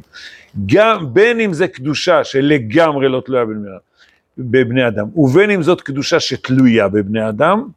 גם, 0.65 1.13
בין 1.13 1.39
אם 1.39 1.53
זה 1.53 1.67
קדושה 1.67 2.23
שלגמרי 2.23 3.09
לא 3.09 3.21
תלויה 3.25 3.45
בבני 3.45 3.67
אדם, 3.67 3.77
בבני 4.37 4.87
אדם, 4.87 5.07
ובין 5.15 5.51
אם 5.51 5.63
זאת 5.63 5.81
קדושה 5.81 6.19
שתלויה 6.19 6.87
בבני 6.87 7.29
אדם, 7.29 7.67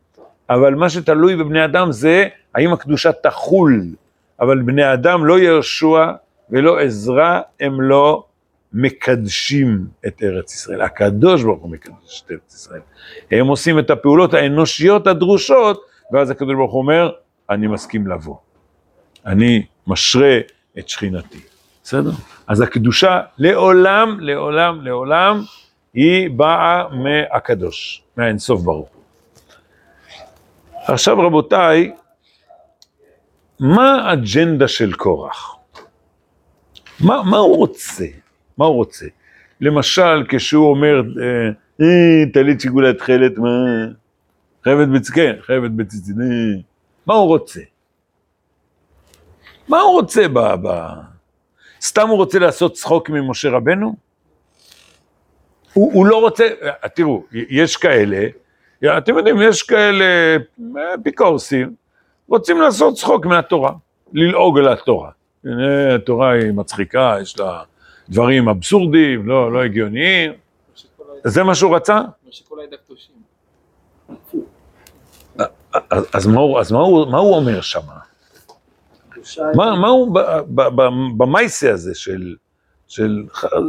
אבל 0.51 0.75
מה 0.75 0.91
שתלוי 0.91 1.37
בבני 1.37 1.65
אדם 1.65 1.93
זה 1.93 2.29
האם 2.55 2.73
הקדושה 2.73 3.13
תחול, 3.13 3.83
אבל 4.41 4.63
בני 4.63 4.93
אדם 4.93 5.25
לא 5.25 5.39
יהושע 5.39 6.13
ולא 6.51 6.81
עזרא 6.81 7.41
הם 7.61 7.81
לא 7.81 8.25
מקדשים 8.73 9.87
את 10.07 10.23
ארץ 10.23 10.55
ישראל. 10.55 10.83
הקדוש 10.83 11.43
ברוך 11.43 11.63
הוא 11.63 11.71
מקדש 11.71 12.23
את 12.27 12.31
ארץ 12.31 12.55
ישראל. 12.55 12.81
הם 13.31 13.47
עושים 13.47 13.79
את 13.79 13.91
הפעולות 13.91 14.35
האנושיות 14.35 15.07
הדרושות, 15.07 15.85
ואז 16.13 16.31
הקדוש 16.31 16.55
ברוך 16.55 16.73
הוא 16.73 16.83
אומר, 16.83 17.11
אני 17.51 17.67
מסכים 17.67 18.07
לבוא. 18.07 18.37
אני 19.27 19.67
משרה 19.87 20.39
את 20.79 20.89
שכינתי. 20.89 21.39
בסדר? 21.83 22.11
אז 22.47 22.61
הקדושה 22.61 23.21
לעולם, 23.39 24.17
לעולם, 24.21 24.81
לעולם, 24.83 25.43
היא 25.95 26.31
באה 26.31 26.89
מהקדוש, 26.89 28.03
מהאינסוף 28.17 28.63
ברוך 28.63 28.89
הוא. 28.89 29.03
עכשיו 30.87 31.19
רבותיי, 31.19 31.93
מה 33.61 34.11
האג'נדה 34.11 34.69
של 34.69 34.93
קורח? 34.93 35.57
מה, 37.01 37.23
מה 37.23 37.37
הוא 37.37 37.57
רוצה? 37.57 38.05
מה 38.59 38.65
הוא 38.65 38.75
רוצה? 38.75 39.07
למשל, 39.61 40.25
כשהוא 40.29 40.71
אומר, 40.71 41.01
אה, 41.01 41.49
אה, 41.81 42.33
טלית 42.33 42.61
שיגולה 42.61 42.93
תכלת, 42.93 43.39
מה? 43.39 43.49
חייבת 44.65 44.89
בצקן, 44.89 45.33
חייבת 45.41 45.71
בציצין, 45.71 46.21
אה. 46.23 46.61
מה 47.07 47.15
הוא 47.15 47.29
רוצה? 47.29 47.61
מה 49.69 49.81
הוא 49.81 49.93
רוצה. 49.93 50.29
ב... 50.33 50.69
סתם 51.83 52.09
הוא 52.09 52.17
רוצה 52.17 52.39
לעשות 52.39 52.73
צחוק 52.73 53.11
ממשה 53.11 53.51
רבנו? 53.51 54.04
הוא, 55.75 55.93
הוא 55.95 56.07
לא 56.07 56.21
רוצה, 56.21 56.49
אה, 56.63 56.89
תראו, 56.89 57.23
יש 57.33 57.77
כאלה, 57.77 58.27
אתם 58.99 59.17
יודעים, 59.17 59.37
יש 59.43 59.63
כאלה 59.63 60.05
אה, 60.05 60.95
אפיקורסים, 60.95 61.75
רוצים 62.29 62.61
לעשות 62.61 62.95
צחוק 62.95 63.27
מהתורה, 63.27 63.73
ללעוג 64.13 64.59
על 64.59 64.69
התורה. 64.69 65.11
הנה, 65.45 65.95
התורה 65.95 66.33
היא 66.33 66.53
מצחיקה, 66.53 67.17
יש 67.23 67.39
לה 67.39 67.63
דברים 68.09 68.49
אבסורדיים, 68.49 69.29
לא, 69.29 69.53
לא 69.53 69.63
הגיוניים. 69.63 70.33
זה 71.25 71.43
מה 71.43 71.55
שהוא 71.55 71.77
רצה? 71.77 72.01
אז, 75.91 76.27
מה, 76.27 76.41
הוא, 76.41 76.61
אז 76.61 76.73
מה, 76.73 76.79
הוא, 76.79 77.07
מה 77.11 77.19
הוא 77.19 77.37
אומר 77.37 77.61
שם? 77.61 77.81
מה, 79.55 79.77
מה 79.77 79.89
הוא 79.89 80.21
במייסה 81.17 81.73
הזה 81.73 81.95
של, 81.95 82.35
של, 82.95 83.23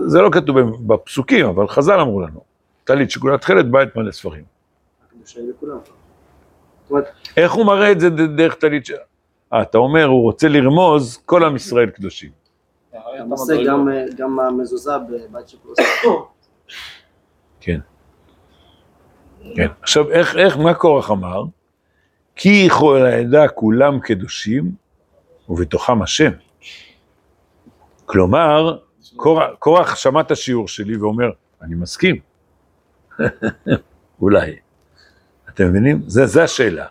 זה 0.08 0.22
לא 0.22 0.29
כתוב 0.32 0.58
בפסוקים, 0.88 1.46
אבל 1.46 1.67
חז"ל 1.67 2.00
אמרו 2.00 2.22
לנו, 2.22 2.41
טלית 2.84 3.12
שכולה 3.12 3.38
תכלת 3.38 3.72
בית 3.72 3.96
מלא 3.96 4.12
ספרים. 4.12 4.44
איך 7.38 7.53
הוא 7.53 7.65
מראה 7.65 7.91
את 7.91 8.00
זה 8.00 8.10
דרך 8.10 8.55
טלית. 8.55 8.88
אה, 9.53 9.62
אתה 9.62 9.77
אומר, 9.77 10.05
הוא 10.05 10.22
רוצה 10.22 10.48
לרמוז, 10.48 11.17
כל 11.25 11.44
עם 11.44 11.55
ישראל 11.55 11.89
קדושים. 11.89 12.29
למעשה. 13.20 13.63
גם, 13.65 13.89
אה, 13.89 14.03
גם 14.17 14.39
המזוזה 14.39 14.98
בבית 14.98 15.50
של 15.50 15.58
כולוסי. 15.58 15.84
כן. 17.60 17.79
כן. 19.55 19.67
עכשיו, 19.82 20.12
איך, 20.12 20.36
איך, 20.36 20.58
מה 20.58 20.74
קורח 20.74 21.12
אמר? 21.12 21.44
כי 22.36 22.70
כל 22.79 23.05
העדה 23.05 23.48
כולם 23.48 24.00
קדושים, 24.00 24.72
ובתוכם 25.50 26.01
השם. 26.01 26.32
כלומר, 28.05 28.77
קורח- 29.60 29.96
שמע 29.96 30.22
את 30.22 30.32
השיעור 30.32 30.68
שלי 30.68 30.98
ואומר, 30.98 31.30
אני 31.62 31.76
מסכים. 31.76 32.16
אולי. 34.22 34.56
אתם 35.50 35.68
מבינים? 35.70 36.02
זה, 36.08 36.26
זה 36.26 36.44
השאלה. 36.44 36.86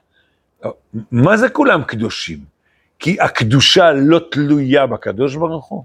מה 1.11 1.37
זה 1.37 1.49
כולם 1.49 1.85
קדושים? 1.85 2.45
כי 2.99 3.21
הקדושה 3.21 3.93
לא 3.93 4.21
תלויה 4.31 4.87
בקדוש 4.87 5.37
ברוך 5.37 5.67
הוא. 5.67 5.85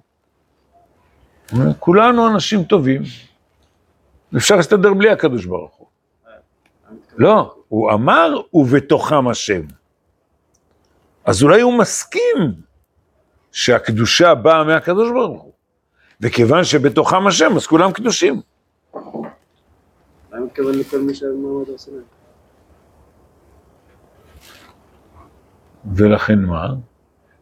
כולנו 1.79 2.27
אנשים 2.27 2.63
טובים, 2.63 3.01
אפשר 4.37 4.55
להסתדר 4.55 4.93
בלי 4.93 5.09
הקדוש 5.09 5.45
ברוך 5.45 5.75
הוא. 5.75 5.87
לא, 7.17 7.55
הוא 7.67 7.91
אמר, 7.91 8.33
ובתוכם 8.53 9.27
השם. 9.27 9.61
אז 11.25 11.43
אולי 11.43 11.61
הוא 11.61 11.79
מסכים 11.79 12.53
שהקדושה 13.51 14.35
באה 14.35 14.63
מהקדוש 14.63 15.11
ברוך 15.11 15.41
הוא. 15.43 15.51
וכיוון 16.21 16.63
שבתוכם 16.63 17.27
השם, 17.27 17.55
אז 17.55 17.67
כולם 17.67 17.91
קדושים. 17.91 18.41
אני 20.33 20.43
מתכוון 20.45 20.75
לכל 20.79 20.99
מי 20.99 21.13
שמעמד 21.13 21.69
הר 21.69 21.77
סיני. 21.77 21.97
ולכן 25.95 26.39
מה? 26.39 26.67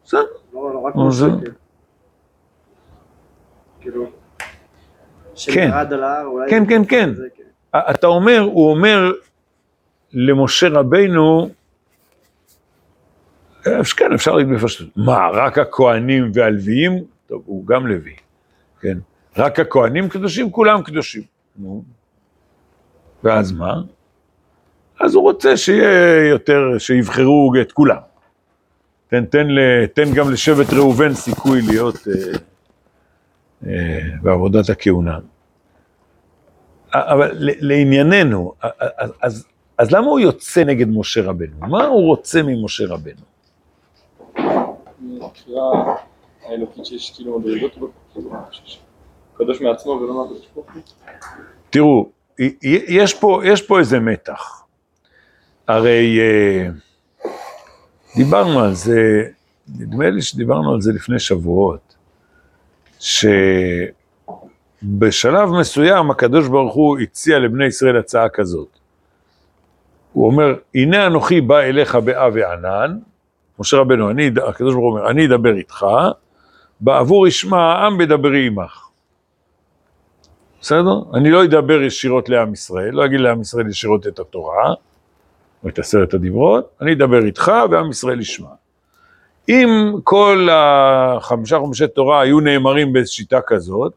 בסדר. 0.04 0.20
לא, 0.52 0.74
לא, 0.74 0.78
רק 0.78 0.94
משה, 0.96 1.26
כן. 1.44 1.52
כאילו, 3.80 4.06
שירד 5.34 5.92
על 5.92 6.04
ההר, 6.04 6.26
אולי... 6.26 6.50
כן, 6.50 6.66
כן, 6.68 6.82
כן. 6.88 7.14
זה, 7.14 7.28
כן. 7.36 7.78
אתה 7.90 8.06
אומר, 8.06 8.40
הוא 8.40 8.70
אומר 8.70 9.12
למשה 10.12 10.68
רבנו, 10.68 11.48
אה, 13.66 13.84
כן, 13.96 14.12
אפשר 14.12 14.34
להגיד 14.34 14.54
בפשטות, 14.54 14.88
מה, 14.96 15.28
רק 15.32 15.58
הכהנים 15.58 16.30
והלוויים? 16.34 17.04
טוב, 17.26 17.42
הוא 17.46 17.66
גם 17.66 17.86
לוי, 17.86 18.16
כן? 18.80 18.98
רק 19.36 19.60
הכהנים 19.60 20.08
קדושים? 20.08 20.50
כולם 20.50 20.82
קדושים. 20.82 21.22
נו. 21.56 21.82
ואז 23.24 23.52
מה? 23.52 23.74
אז 25.00 25.14
הוא 25.14 25.22
רוצה 25.22 25.56
שיהיה 25.56 26.28
יותר, 26.28 26.78
שיבחרו 26.78 27.52
את 27.60 27.72
כולם. 27.72 27.96
תן, 29.08 29.24
תן, 29.24 29.46
תן 29.94 30.14
גם 30.14 30.30
לשבט 30.30 30.72
ראובן 30.72 31.14
סיכוי 31.14 31.62
להיות 31.62 31.96
אה, 32.08 32.38
אה, 33.66 33.98
בעבודת 34.22 34.70
הכהונה. 34.70 35.18
אבל 36.94 37.30
לענייננו, 37.38 38.52
אז, 38.62 39.10
אז, 39.22 39.46
אז 39.78 39.92
למה 39.92 40.06
הוא 40.06 40.20
יוצא 40.20 40.64
נגד 40.64 40.88
משה 40.88 41.22
רבנו? 41.22 41.56
מה 41.60 41.84
הוא 41.84 42.06
רוצה 42.06 42.42
ממשה 42.42 42.84
רבנו? 42.86 43.22
האלוקית 46.48 46.86
שיש 46.86 47.12
כאילו 47.16 47.38
מדרגות 47.38 47.78
שיש 48.50 48.80
קדוש 49.34 49.60
מעצמו 49.60 49.92
ולא 49.92 50.14
מהקדוש 50.14 50.48
ברוך 50.54 50.66
הוא. 50.74 50.82
תראו, 51.70 52.10
יש 52.88 53.14
פה, 53.14 53.40
יש 53.44 53.62
פה 53.62 53.78
איזה 53.78 54.00
מתח. 54.00 54.62
הרי 55.68 56.20
אה, 56.20 56.68
דיברנו 58.16 58.60
על 58.60 58.74
זה, 58.74 59.22
נדמה 59.78 60.10
לי 60.10 60.22
שדיברנו 60.22 60.74
על 60.74 60.80
זה 60.80 60.92
לפני 60.92 61.18
שבועות, 61.18 61.96
שבשלב 64.82 65.48
מסוים 65.60 66.10
הקדוש 66.10 66.48
ברוך 66.48 66.74
הוא 66.74 66.98
הציע 66.98 67.38
לבני 67.38 67.66
ישראל 67.66 67.96
הצעה 67.96 68.28
כזאת. 68.28 68.68
הוא 70.12 70.26
אומר, 70.26 70.54
הנה 70.74 71.06
אנוכי 71.06 71.40
בא 71.40 71.58
אליך 71.58 71.94
באה 71.94 72.28
וענן, 72.32 72.98
משה 73.58 73.76
רבנו, 73.76 74.10
אני, 74.10 74.30
הקדוש 74.48 74.74
ברוך 74.74 74.84
הוא 74.84 74.90
אומר, 74.90 75.10
אני 75.10 75.26
אדבר 75.26 75.56
איתך, 75.56 75.86
בעבור 76.80 77.26
ישמע 77.26 77.58
העם 77.58 77.98
בדברי 77.98 78.46
עמך. 78.46 78.88
בסדר? 80.60 81.02
אני 81.14 81.30
לא 81.30 81.44
אדבר 81.44 81.82
ישירות 81.82 82.28
לעם 82.28 82.52
ישראל, 82.52 82.90
לא 82.90 83.04
אגיד 83.04 83.20
לעם 83.20 83.40
ישראל 83.40 83.68
ישירות 83.68 84.06
את 84.06 84.18
התורה, 84.18 84.74
או 85.64 85.68
את 85.68 85.78
עשרת 85.78 86.14
הדיברות, 86.14 86.70
אני 86.80 86.92
אדבר 86.92 87.24
איתך 87.24 87.52
ועם 87.70 87.90
ישראל 87.90 88.20
ישמע. 88.20 88.48
אם 89.48 89.92
כל 90.04 90.48
החמישה 90.52 91.58
חומשי 91.58 91.88
תורה 91.88 92.20
היו 92.20 92.40
נאמרים 92.40 92.92
בשיטה 92.92 93.40
כזאת, 93.46 93.92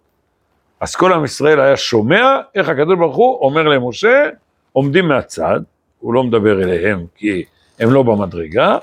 אז 0.79 0.95
כל 0.95 1.13
עם 1.13 1.25
ישראל 1.25 1.59
היה 1.59 1.77
שומע 1.77 2.39
איך 2.55 2.69
הקדוש 2.69 2.97
ברוך 2.97 3.15
הוא 3.15 3.39
אומר 3.41 3.63
למשה, 3.63 4.29
עומדים 4.73 5.07
מהצד, 5.07 5.59
הוא 5.99 6.13
לא 6.13 6.23
מדבר 6.23 6.63
אליהם 6.63 7.05
כי 7.15 7.43
הם 7.79 7.91
לא 7.91 8.03
במדרגה, 8.03 8.77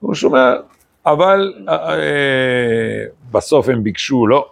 הוא 0.00 0.14
שומע, 0.14 0.54
אבל 1.06 1.54
אה, 1.68 1.94
אה, 1.94 3.04
בסוף 3.30 3.68
הם 3.68 3.82
ביקשו, 3.82 4.26
לא, 4.26 4.50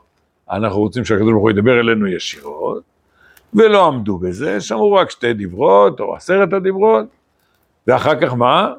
אנחנו 0.51 0.81
רוצים 0.81 1.05
שהקדוש 1.05 1.31
ברוך 1.31 1.43
הוא 1.43 1.51
ידבר 1.51 1.81
אלינו 1.81 2.07
ישירות, 2.07 2.83
ולא 3.55 3.87
עמדו 3.87 4.19
בזה, 4.19 4.61
שמעו 4.61 4.93
רק 4.93 5.11
שתי 5.11 5.33
דברות, 5.33 6.01
או 6.01 6.17
עשרת 6.17 6.53
הדברות, 6.53 7.07
ואחר 7.87 8.21
כך 8.21 8.35
מה? 8.35 8.73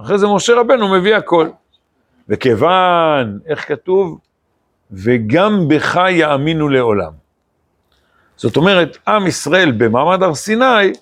אחרי 0.00 0.18
זה 0.18 0.26
משה 0.26 0.54
רבנו 0.54 0.88
מביא 0.88 1.16
הכל. 1.16 1.48
וכיוון, 2.28 3.38
איך 3.46 3.68
כתוב? 3.68 4.18
וגם 4.90 5.68
בך 5.68 6.00
יאמינו 6.10 6.68
לעולם. 6.68 7.12
זאת 8.36 8.56
אומרת, 8.56 8.98
עם 9.08 9.26
ישראל 9.26 9.72
במעמד 9.72 10.22
הר 10.22 10.34
סיני 10.34 10.92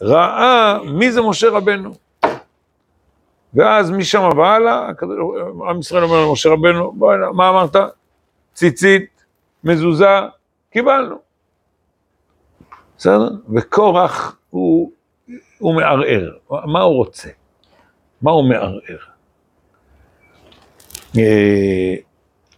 ראה 0.00 0.78
מי 0.84 1.12
זה 1.12 1.22
משה 1.22 1.50
רבנו. 1.50 1.94
ואז 3.54 3.90
משם 3.90 4.28
והלאה, 4.36 4.88
עם 5.68 5.78
ישראל 5.78 6.04
אומר 6.04 6.26
למשה 6.26 6.48
רבנו, 6.48 6.92
בוא 6.92 7.12
הנה, 7.12 7.32
מה 7.32 7.48
אמרת? 7.48 7.76
ציצית, 8.54 9.24
מזוזה, 9.64 10.20
קיבלנו. 10.70 11.16
בסדר? 12.98 13.30
וקורח 13.54 14.36
הוא, 14.50 14.92
הוא 15.58 15.74
מערער. 15.74 16.32
מה 16.50 16.80
הוא 16.80 16.96
רוצה? 16.96 17.28
מה 18.22 18.30
הוא 18.30 18.48
מערער? 18.48 18.98
אה, 21.18 21.94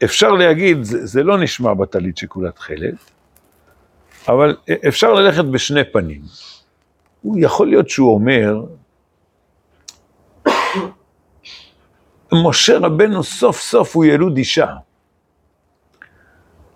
אפשר 0.05 0.31
להגיד, 0.31 0.83
זה, 0.83 1.07
זה 1.07 1.23
לא 1.23 1.39
נשמע 1.39 1.75
בטלית 1.75 2.17
שכולה 2.17 2.51
תכלת, 2.51 2.95
אבל 4.29 4.57
אפשר 4.89 5.13
ללכת 5.13 5.45
בשני 5.45 5.85
פנים. 5.93 6.21
הוא 7.23 7.37
יכול 7.41 7.67
להיות 7.67 7.89
שהוא 7.89 8.15
אומר, 8.15 8.65
משה 12.35 12.79
רבנו 12.79 13.25
סוף 13.25 13.61
סוף 13.61 13.97
הוא 13.97 14.05
ילוד 14.05 14.37
אישה. 14.37 14.67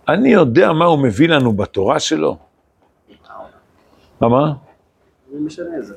אני 0.09 0.29
יודע 0.29 0.73
מה 0.73 0.85
הוא 0.85 0.99
מביא 0.99 1.29
לנו 1.29 1.53
בתורה 1.53 2.01
שלו. 2.01 2.39
מה, 4.21 4.29
מה? 4.29 4.53
מי 5.33 5.41
משנה 5.41 5.79
את 5.79 5.87
זה? 5.87 5.95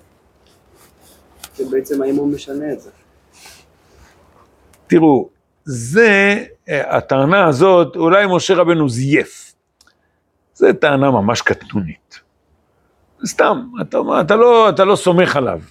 זה 1.55 1.63
בעצם 1.71 2.01
האם 2.01 2.15
הוא 2.15 2.27
משנה 2.27 2.73
את 2.73 2.81
זה? 2.81 2.89
תראו, 4.87 5.29
זה, 5.65 6.45
אה, 6.69 6.97
הטענה 6.97 7.47
הזאת, 7.47 7.95
אולי 7.95 8.25
משה 8.35 8.55
רבנו 8.55 8.89
זייף. 8.89 9.53
זו 10.55 10.67
טענה 10.73 11.11
ממש 11.11 11.41
קטנונית. 11.41 12.19
סתם, 13.25 13.61
אתה, 13.81 13.97
אתה, 14.21 14.35
לא, 14.35 14.69
אתה 14.69 14.85
לא 14.85 14.95
סומך 14.95 15.35
עליו. 15.35 15.61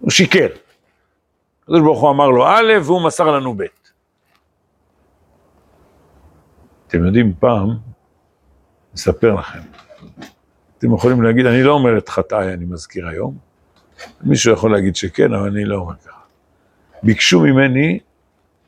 הוא 0.00 0.10
שיקר. 0.10 0.46
הקדוש 1.70 1.82
ברוך 1.82 2.00
הוא 2.00 2.10
אמר 2.10 2.28
לו 2.28 2.46
א', 2.46 2.72
והוא 2.82 3.02
מסר 3.02 3.30
לנו 3.30 3.54
ב'. 3.54 3.64
אתם 6.86 7.06
יודעים, 7.06 7.32
פעם, 7.38 7.68
אספר 8.94 9.34
לכם, 9.34 9.58
אתם 10.78 10.94
יכולים 10.94 11.22
להגיד, 11.22 11.46
אני 11.46 11.62
לא 11.62 11.72
אומר 11.72 11.98
את 11.98 12.08
חטאי, 12.08 12.52
אני 12.52 12.64
מזכיר 12.64 13.08
היום. 13.08 13.38
מישהו 14.22 14.52
יכול 14.52 14.72
להגיד 14.72 14.96
שכן, 14.96 15.34
אבל 15.34 15.48
אני 15.48 15.64
לא 15.64 15.76
אומר 15.76 15.94
ככה. 15.94 16.20
ביקשו 17.02 17.40
ממני 17.40 17.98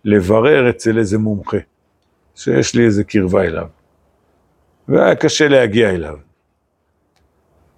לברר 0.05 0.71
אצל 0.71 0.99
איזה 0.99 1.19
מומחה, 1.19 1.57
שיש 2.35 2.75
לי 2.75 2.85
איזה 2.85 3.05
קרבה 3.05 3.45
אליו. 3.45 3.69
והיה 4.88 5.15
קשה 5.15 5.49
להגיע 5.49 5.91
אליו. 5.91 6.19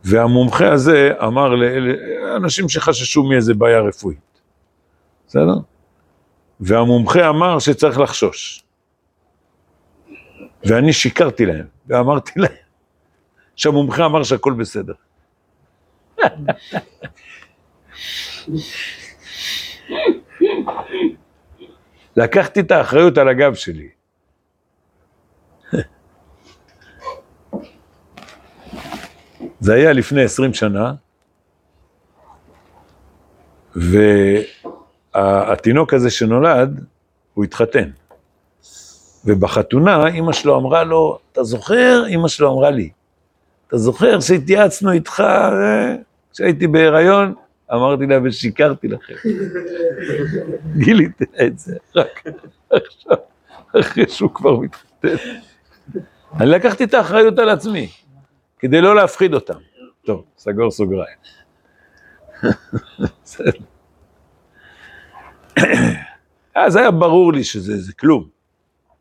והמומחה 0.04 0.72
הזה 0.72 1.12
אמר 1.26 1.54
לאנשים 1.54 2.68
שחששו 2.68 3.22
מאיזה 3.22 3.54
בעיה 3.54 3.80
רפואית, 3.80 4.33
בסדר? 5.34 5.58
והמומחה 6.60 7.28
אמר 7.28 7.58
שצריך 7.58 7.98
לחשוש. 8.00 8.64
ואני 10.64 10.92
שיקרתי 10.92 11.46
להם, 11.46 11.66
ואמרתי 11.86 12.32
להם 12.40 12.52
שהמומחה 13.56 14.06
אמר 14.06 14.22
שהכל 14.22 14.52
בסדר. 14.52 14.92
לקחתי 22.16 22.60
את 22.60 22.70
האחריות 22.70 23.18
על 23.18 23.28
הגב 23.28 23.54
שלי. 23.54 23.88
זה 29.60 29.74
היה 29.74 29.92
לפני 29.92 30.22
עשרים 30.22 30.54
שנה, 30.54 30.92
והתינוק 35.14 35.94
הזה 35.94 36.10
שנולד, 36.10 36.84
הוא 37.34 37.44
התחתן. 37.44 37.90
ובחתונה 39.24 40.06
אימא 40.06 40.32
שלו 40.32 40.56
אמרה 40.56 40.84
לו, 40.84 41.18
אתה 41.32 41.44
זוכר? 41.44 42.04
אימא 42.06 42.28
שלו 42.28 42.52
אמרה 42.52 42.70
לי, 42.70 42.90
אתה 43.68 43.78
זוכר 43.78 44.20
שהתייעצנו 44.20 44.92
איתך 44.92 45.20
אה, 45.20 45.96
כשהייתי 46.32 46.66
בהיריון? 46.66 47.34
אמרתי 47.72 48.06
לה, 48.06 48.18
ושיקרתי 48.24 48.88
לכם. 48.88 49.14
גיליתי 50.84 51.24
את 51.46 51.58
זה 51.58 51.76
רק 51.96 52.22
עכשיו, 52.70 53.16
אחרי 53.80 54.08
שהוא 54.08 54.30
כבר 54.34 54.56
מתחתן. 54.56 55.08
אני 56.40 56.50
לקחתי 56.50 56.84
את 56.84 56.94
האחריות 56.94 57.38
על 57.38 57.48
עצמי, 57.48 57.88
כדי 58.58 58.80
לא 58.80 58.96
להפחיד 58.96 59.34
אותם. 59.34 59.58
טוב, 60.06 60.24
סגור 60.38 60.70
סוגריים. 60.70 61.16
בסדר. 63.24 63.73
אז 66.54 66.76
היה 66.76 66.90
ברור 66.90 67.32
לי 67.32 67.44
שזה 67.44 67.76
זה 67.80 67.92
כלום. 67.92 68.24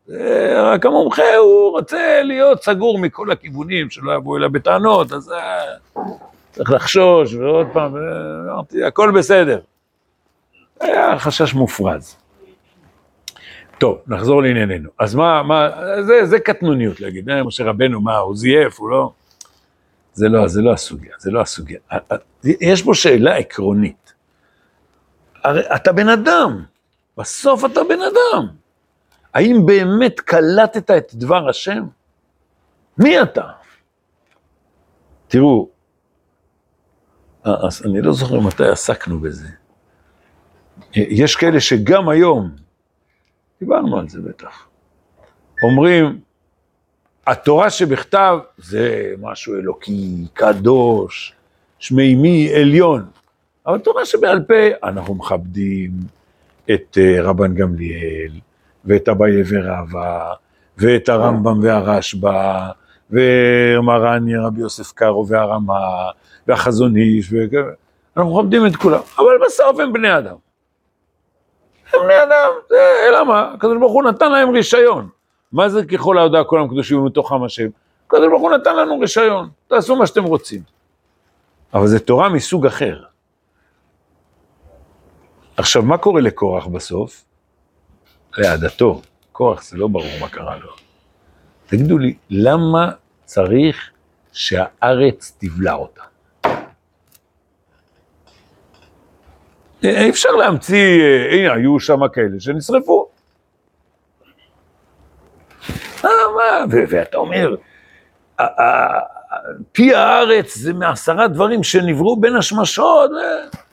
זה- 0.06 0.62
רק 0.62 0.86
המומחה, 0.86 1.36
הוא 1.40 1.70
רוצה 1.70 2.22
להיות 2.22 2.62
סגור 2.62 2.98
מכל 2.98 3.30
הכיוונים, 3.30 3.90
שלא 3.90 4.12
יבואו 4.12 4.36
אליו 4.36 4.50
בטענות, 4.52 5.12
אז 5.12 5.32
אה, 5.32 5.60
צריך 6.52 6.70
לחשוש, 6.70 7.34
ועוד 7.34 7.66
פעם, 7.72 7.96
אה, 7.96 8.00
אמרתי, 8.52 8.84
הכל 8.84 9.12
בסדר. 9.18 9.60
היה 10.80 11.18
חשש 11.18 11.54
מופרז. 11.54 12.16
טוב, 13.78 13.98
נחזור 14.06 14.42
לענייננו. 14.42 14.90
אז 14.98 15.14
מה, 15.14 15.42
מה, 15.42 15.68
זה, 16.02 16.26
זה 16.26 16.38
קטנוניות 16.40 17.00
להגיד, 17.00 17.30
אה, 17.30 17.42
משה 17.44 17.64
רבנו, 17.64 18.00
מה, 18.00 18.16
הוא 18.16 18.36
זייף, 18.36 18.78
הוא 18.80 18.90
לא... 18.90 19.10
זה 20.14 20.28
לא, 20.28 20.48
זה 20.48 20.62
לא 20.62 20.72
הסוגיה, 20.72 21.12
זה 21.18 21.30
לא 21.30 21.40
הסוגיה. 21.40 21.78
אה, 21.92 21.98
אה, 22.12 22.16
יש 22.60 22.82
פה 22.82 22.94
שאלה 22.94 23.36
עקרונית. 23.36 24.03
הרי 25.44 25.62
אתה 25.74 25.92
בן 25.92 26.08
אדם, 26.08 26.64
בסוף 27.16 27.64
אתה 27.64 27.80
בן 27.84 28.00
אדם. 28.00 28.46
האם 29.34 29.66
באמת 29.66 30.20
קלטת 30.20 30.90
את 30.90 31.14
דבר 31.14 31.48
השם? 31.48 31.84
מי 32.98 33.22
אתה? 33.22 33.44
תראו, 35.28 35.68
אה, 37.46 37.66
אז 37.66 37.82
אני 37.86 38.02
לא 38.02 38.12
זוכר 38.12 38.40
מתי 38.40 38.68
עסקנו 38.68 39.20
בזה. 39.20 39.48
יש 40.94 41.36
כאלה 41.36 41.60
שגם 41.60 42.08
היום, 42.08 42.50
דיברנו 43.60 43.98
על 43.98 44.08
זה 44.08 44.20
בטח, 44.20 44.66
אומרים, 45.62 46.20
התורה 47.26 47.70
שבכתב 47.70 48.38
זה 48.58 49.14
משהו 49.20 49.54
אלוקי, 49.54 50.26
קדוש, 50.32 51.34
שמימי, 51.78 52.54
עליון. 52.54 53.10
אבל 53.66 53.78
תורה 53.78 54.06
שבעל 54.06 54.42
פה, 54.42 54.88
אנחנו 54.88 55.14
מכבדים 55.14 55.90
את 56.70 56.98
אה, 57.00 57.22
רבן 57.22 57.54
גמליאל, 57.54 58.32
ואת 58.84 59.08
אביי 59.08 59.42
ורבא, 59.48 60.32
ואת 60.78 61.08
הרמב"ם 61.08 61.60
והרשב"א, 61.62 62.70
ומרן 63.10 64.26
רבי 64.44 64.60
יוסף 64.60 64.92
קארו 64.92 65.28
והרמה, 65.28 66.10
והחזון 66.46 66.96
איש, 66.96 67.28
וכאלה. 67.32 67.72
אנחנו 68.16 68.40
מכבדים 68.40 68.66
את 68.66 68.76
כולם, 68.76 69.00
אבל 69.18 69.38
בסוף 69.46 69.78
הם 69.78 69.92
בני 69.92 70.18
אדם. 70.18 70.36
הם 71.92 72.00
בני 72.04 72.22
אדם, 72.22 72.50
זה, 72.68 72.76
למה? 73.18 73.52
הקדוש 73.54 73.78
ברוך 73.78 73.92
הוא 73.92 74.02
נתן 74.02 74.32
להם 74.32 74.50
רישיון. 74.50 75.08
מה 75.52 75.68
זה 75.68 75.84
ככל 75.84 76.18
ההודעה 76.18 76.44
כל 76.44 76.62
הקדושים 76.62 76.98
ומתוכם 76.98 77.42
השם? 77.42 77.68
הקדוש 78.06 78.28
ברוך 78.28 78.42
הוא 78.42 78.50
נתן 78.50 78.76
לנו 78.76 79.00
רישיון, 79.00 79.48
תעשו 79.68 79.96
מה 79.96 80.06
שאתם 80.06 80.24
רוצים. 80.24 80.60
אבל 81.74 81.86
זו 81.86 81.98
תורה 81.98 82.28
מסוג 82.28 82.66
אחר. 82.66 83.13
עכשיו, 85.56 85.82
מה 85.82 85.98
קורה 85.98 86.20
לקורח 86.20 86.66
בסוף? 86.66 87.24
להעדתו. 88.38 89.02
קורח, 89.32 89.62
זה 89.62 89.76
לא 89.76 89.88
ברור 89.88 90.10
מה 90.20 90.28
קרה 90.28 90.56
לו. 90.56 90.72
תגידו 91.66 91.98
לי, 91.98 92.14
למה 92.30 92.90
צריך 93.24 93.90
שהארץ 94.32 95.36
תבלע 95.38 95.72
אותה? 95.72 96.02
אי 99.84 100.10
אפשר 100.10 100.30
להמציא, 100.30 101.00
אה, 101.02 101.34
הנה, 101.34 101.52
היו 101.52 101.80
שם 101.80 102.08
כאלה 102.12 102.40
שנשרפו. 102.40 103.08
אה, 106.04 106.10
מה, 106.36 106.64
ו- 106.70 106.84
ואתה 106.88 107.16
אומר, 107.16 107.54
פי 109.72 109.94
הארץ 109.94 110.56
זה 110.56 110.72
מעשרה 110.72 111.28
דברים 111.28 111.62
שנבראו 111.62 112.16
בין 112.16 112.36
השמשות, 112.36 113.10
ו- 113.10 113.63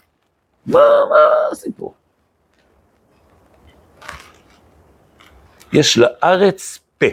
מה, 0.66 0.80
מה 1.10 1.16
הסיפור? 1.52 1.94
יש 5.74 5.98
לארץ 5.98 6.80
פה. 6.98 7.06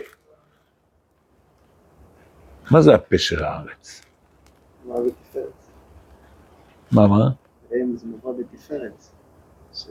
מה 2.70 2.82
זה 2.82 2.94
הפה 2.94 3.18
של 3.18 3.44
הארץ? 3.44 4.02
מה 4.84 4.94
בתפארת? 5.06 5.52
מה, 6.92 7.06
מה? 7.06 7.30
זה 7.68 8.06
מובא 8.06 8.30
בתפארת. 8.32 9.04
ש... 9.72 9.86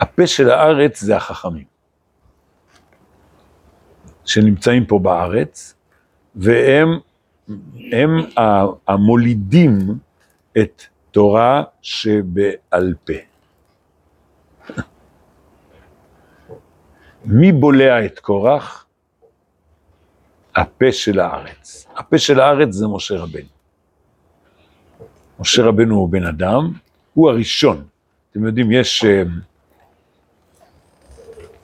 הפה 0.00 0.26
של 0.26 0.50
הארץ 0.50 1.00
זה 1.00 1.16
החכמים. 1.16 1.64
שנמצאים 4.24 4.86
פה 4.86 4.98
בארץ, 4.98 5.74
והם 6.34 6.88
הם 7.92 8.10
המולידים 8.88 9.78
את 10.58 10.82
תורה 11.10 11.62
שבעל 11.82 12.94
פה. 13.04 13.12
מי 17.24 17.52
בולע 17.52 18.06
את 18.06 18.18
קורח? 18.18 18.86
הפה 20.56 20.92
של 20.92 21.20
הארץ. 21.20 21.86
הפה 21.96 22.18
של 22.18 22.40
הארץ 22.40 22.72
זה 22.72 22.86
משה 22.86 23.14
רבנו. 23.16 23.48
משה 25.40 25.62
רבנו 25.62 25.94
הוא 25.96 26.08
בן 26.08 26.26
אדם, 26.26 26.72
הוא 27.14 27.30
הראשון. 27.30 27.84
אתם 28.30 28.44
יודעים, 28.46 28.72
יש... 28.72 29.04
אה, 29.04 29.22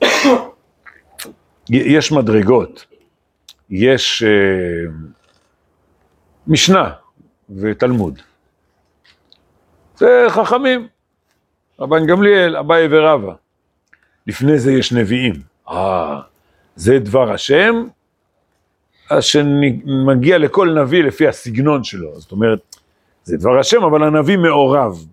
יש 1.69 2.11
מדרגות, 2.11 2.85
יש 3.69 4.23
אה, 4.23 4.29
משנה 6.47 6.89
ותלמוד. 7.49 8.21
זה 9.95 10.25
חכמים, 10.29 10.87
רבן 11.79 12.05
גמליאל, 12.05 12.55
אביי 12.57 12.87
ורבא. 12.91 13.33
לפני 14.27 14.59
זה 14.59 14.71
יש 14.71 14.93
נביאים. 14.93 15.33
אה, 15.69 16.19
זה 16.75 16.99
דבר 16.99 17.31
השם, 17.31 17.87
אז 19.09 19.23
שמגיע 19.23 20.37
לכל 20.37 20.81
נביא 20.81 21.03
לפי 21.03 21.27
הסגנון 21.27 21.83
שלו. 21.83 22.19
זאת 22.19 22.31
אומרת, 22.31 22.75
זה 23.23 23.37
דבר 23.37 23.59
השם, 23.59 23.83
אבל 23.83 24.03
הנביא 24.03 24.37
מעורב, 24.37 25.05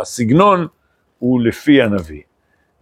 הסגנון 0.00 0.66
הוא 1.18 1.40
לפי 1.40 1.82
הנביא. 1.82 2.22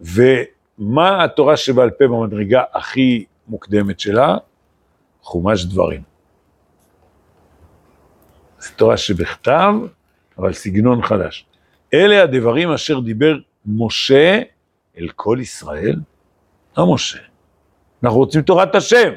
ומה 0.01 1.25
התורה 1.25 1.57
שבעל 1.57 1.91
פה 1.91 2.05
במדרגה 2.05 2.63
הכי 2.73 3.25
מוקדמת 3.49 4.01
שלה? 4.01 4.37
חומש 5.23 5.65
דברים. 5.65 6.12
זו 8.63 8.71
תורה 8.77 8.97
שבכתב, 8.97 9.73
אבל 10.39 10.53
סגנון 10.53 11.03
חדש. 11.03 11.47
אלה 11.95 12.23
הדברים 12.23 12.71
אשר 12.71 13.01
דיבר 13.01 13.37
משה 13.67 14.41
אל 14.99 15.09
כל 15.17 15.39
ישראל, 15.41 15.97
לא 16.79 16.95
משה. 16.95 17.19
אנחנו 18.03 18.19
רוצים 18.19 18.43
תורת 18.43 18.75
השם, 18.75 19.13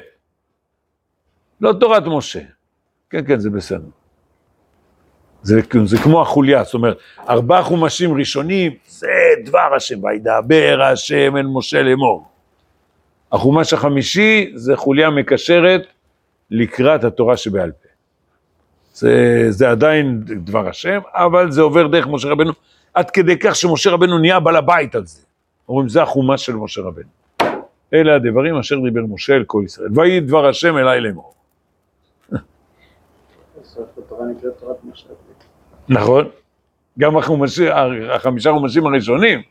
לא 1.62 1.73
תורת 1.79 2.03
משה. 2.05 2.39
כן, 3.10 3.25
כן, 3.25 3.39
זה 3.39 3.49
בסדר. 3.49 3.89
זה, 5.41 5.62
זה 5.86 5.97
כמו 5.97 6.21
החוליה, 6.21 6.63
זאת 6.63 6.73
אומרת, 6.73 6.97
ארבעה 7.29 7.63
חומשים 7.63 8.17
ראשונים, 8.17 8.75
זה 8.88 9.08
דבר 9.45 9.75
השם, 9.75 10.03
וידבר 10.03 10.81
השם 10.91 11.38
אל 11.38 11.45
משה 11.45 11.84
לאמור. 11.84 12.27
החומש 13.31 13.73
החמישי 13.73 14.51
זה 14.55 14.75
חוליה 14.75 15.10
מקשרת 15.10 15.81
לקראת 16.51 17.03
התורה 17.03 17.38
שבעל 17.38 17.71
פה. 17.71 17.85
זה, 18.95 19.45
זה 19.49 19.69
עדיין 19.69 20.21
דבר 20.25 20.69
השם, 20.69 20.99
אבל 21.13 21.51
זה 21.51 21.62
עובר 21.62 21.88
דרך 21.88 22.08
משה 22.08 22.27
רבנו, 22.29 22.51
עד 22.93 23.12
כדי 23.12 23.39
כך 23.39 23.55
שמשה 23.55 23.91
רבנו 23.91 24.19
נהיה 24.19 24.39
בעל 24.39 24.55
הבית 24.55 24.95
על 24.95 25.05
זה. 25.05 25.21
אומרים, 25.69 25.89
זה 25.89 26.03
החומש 26.03 26.45
של 26.45 26.55
משה 26.55 26.81
רבנו. 26.81 27.10
אלה 27.93 28.15
הדברים 28.15 28.55
אשר 28.55 28.79
דיבר 28.79 29.01
משה 29.05 29.34
אל 29.34 29.43
כל 29.43 29.62
ישראל. 29.65 29.89
ויהי 29.95 30.19
דבר 30.19 30.45
השם 30.45 30.77
אליי 30.77 31.01
לאמור. 31.01 31.34
נכון? 35.89 36.29
גם 36.99 37.17
החומשים, 37.17 37.67
החמישה 38.10 38.51
חומשים 38.51 38.86
הראשונים 38.86 39.41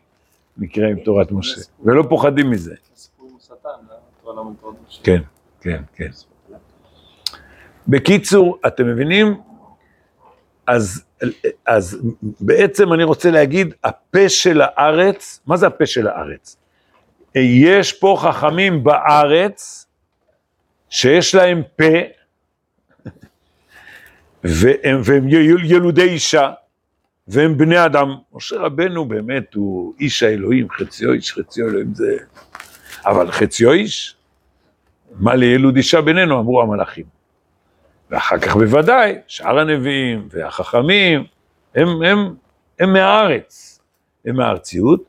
נקראים 0.58 0.98
תורת 1.00 1.32
משה, 1.32 1.60
ולא 1.84 2.04
פוחדים 2.08 2.50
מזה. 2.50 2.74
תורת 4.60 4.74
משה. 4.88 5.02
כן, 5.02 5.22
כן, 5.60 5.82
כן. 5.94 6.33
בקיצור, 7.88 8.58
אתם 8.66 8.86
מבינים? 8.86 9.40
אז, 10.66 11.04
אז 11.66 11.98
בעצם 12.40 12.92
אני 12.92 13.04
רוצה 13.04 13.30
להגיד, 13.30 13.74
הפה 13.84 14.28
של 14.28 14.60
הארץ, 14.64 15.40
מה 15.46 15.56
זה 15.56 15.66
הפה 15.66 15.86
של 15.86 16.06
הארץ? 16.08 16.56
יש 17.34 17.92
פה 17.92 18.16
חכמים 18.20 18.84
בארץ 18.84 19.86
שיש 20.90 21.34
להם 21.34 21.62
פה, 21.76 21.84
והם, 24.44 25.00
והם 25.04 25.28
יל- 25.28 25.64
ילודי 25.72 26.02
אישה, 26.02 26.50
והם 27.28 27.58
בני 27.58 27.84
אדם. 27.84 28.14
משה 28.32 28.56
רבנו 28.56 29.04
באמת 29.04 29.54
הוא 29.54 29.94
איש 30.00 30.22
האלוהים, 30.22 30.70
חציו 30.70 31.12
איש, 31.12 31.32
חציו 31.32 31.68
אלוהים 31.68 31.94
זה... 31.94 32.16
אבל 33.06 33.30
חציו 33.30 33.72
איש, 33.72 34.16
מה 35.18 35.34
לילוד 35.34 35.76
אישה 35.76 36.00
בינינו, 36.00 36.40
אמרו 36.40 36.62
המלאכים. 36.62 37.13
ואחר 38.10 38.38
כך 38.38 38.56
בוודאי, 38.56 39.14
שאר 39.26 39.58
הנביאים 39.58 40.28
והחכמים, 40.30 41.24
הם, 41.74 41.88
הם, 42.02 42.34
הם 42.80 42.92
מהארץ, 42.92 43.80
הם 44.24 44.36
מהארציות, 44.36 45.02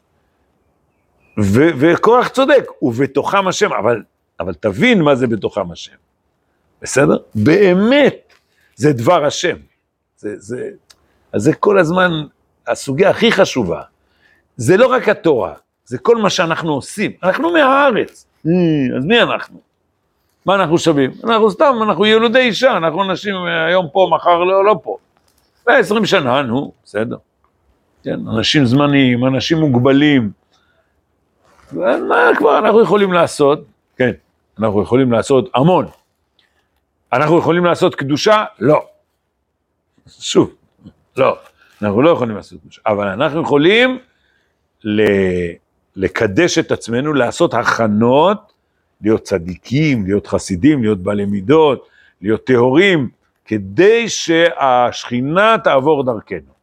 ו- 1.40 1.70
וקורח 1.80 2.28
צודק, 2.28 2.66
ובתוכם 2.82 3.48
השם, 3.48 3.74
אבל, 3.74 4.04
אבל 4.40 4.54
תבין 4.54 5.02
מה 5.02 5.16
זה 5.16 5.28
בתוכם 5.28 5.72
השם, 5.72 5.96
בסדר? 6.82 7.18
באמת, 7.36 8.34
זה 8.76 8.94
דבר 8.94 9.26
השם. 9.26 9.56
זה, 10.18 10.36
זה, 10.38 10.70
אז 11.34 11.42
זה 11.42 11.54
כל 11.54 11.80
הזמן 11.80 12.12
הסוגיה 12.68 13.10
הכי 13.10 13.32
חשובה. 13.32 13.82
זה 14.58 14.78
לא 14.78 14.88
רק 14.88 15.10
התורה, 15.10 15.54
זה 15.86 15.98
כל 15.98 16.18
מה 16.18 16.30
שאנחנו 16.30 16.74
עושים. 16.74 17.12
אנחנו 17.24 17.54
מהארץ, 17.54 18.26
אה, 18.48 18.52
אז 18.98 19.06
מי 19.06 19.22
אנחנו? 19.22 19.60
מה 20.46 20.56
אנחנו 20.56 20.78
שווים? 20.78 21.12
אנחנו 21.24 21.52
סתם, 21.52 21.76
אנחנו 21.84 22.06
ילודי 22.06 22.40
אישה, 22.40 22.78
אנחנו 22.78 23.04
אנשים 23.04 23.36
אה, 23.36 23.66
היום 23.66 23.88
פה, 23.94 24.08
מחר 24.12 24.38
לא, 24.44 24.66
לא 24.66 24.76
פה. 24.84 24.98
120 25.68 26.06
שנה, 26.06 26.42
נו, 26.42 26.72
בסדר. 26.84 27.18
כן, 28.04 28.20
אנשים 28.36 28.66
זמניים, 28.66 29.26
אנשים 29.26 29.58
מוגבלים. 29.58 30.32
מה 31.72 32.30
כבר 32.38 32.58
אנחנו 32.60 32.82
יכולים 32.82 33.14
לעשות? 33.14 33.60
כן, 33.98 34.12
אנחנו 34.60 34.82
יכולים 34.82 35.12
לעשות 35.12 35.50
המון. 35.56 35.88
אנחנו 37.14 37.38
יכולים 37.40 37.66
לעשות 37.66 37.96
קדושה? 37.96 38.44
לא. 38.60 38.86
שוב, 40.20 40.56
לא, 41.18 41.38
אנחנו 41.82 42.02
לא 42.02 42.10
יכולים 42.10 42.36
לעשות 42.36 42.60
קדושה, 42.62 42.82
אבל 42.86 43.08
אנחנו 43.08 43.42
יכולים 43.42 44.00
ל- 44.84 45.52
לקדש 45.96 46.58
את 46.58 46.72
עצמנו, 46.72 47.14
לעשות 47.14 47.54
הכנות, 47.54 48.54
להיות 49.02 49.22
צדיקים, 49.22 50.06
להיות 50.06 50.28
חסידים, 50.28 50.82
להיות 50.82 51.00
בעלי 51.00 51.26
מידות, 51.26 51.88
להיות 52.22 52.44
טהורים, 52.44 53.10
כדי 53.46 54.10
שהשכינה 54.10 55.56
תעבור 55.64 56.04
דרכנו. 56.04 56.56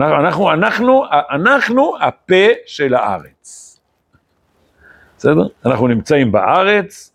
אנחנו, 0.00 0.52
אנחנו, 0.52 1.04
אנחנו 1.30 1.92
הפה 2.00 2.46
של 2.66 2.94
הארץ. 2.94 3.78
בסדר? 5.18 5.46
אנחנו 5.66 5.88
נמצאים 5.88 6.32
בארץ 6.32 7.12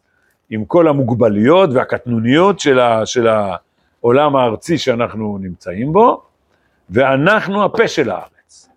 עם 0.50 0.66
כל 0.66 0.88
המוגבלויות 0.88 1.70
והקטנוניות 1.74 2.60
של, 2.60 2.80
ה, 2.80 3.06
של 3.06 3.28
העולם 3.28 4.36
הארצי 4.36 4.78
שאנחנו 4.78 5.38
נמצאים 5.42 5.94
בו, 5.94 6.24
ואנחנו 6.90 7.64
הפה 7.64 7.88
של 7.88 8.10
הארץ. 8.10 8.70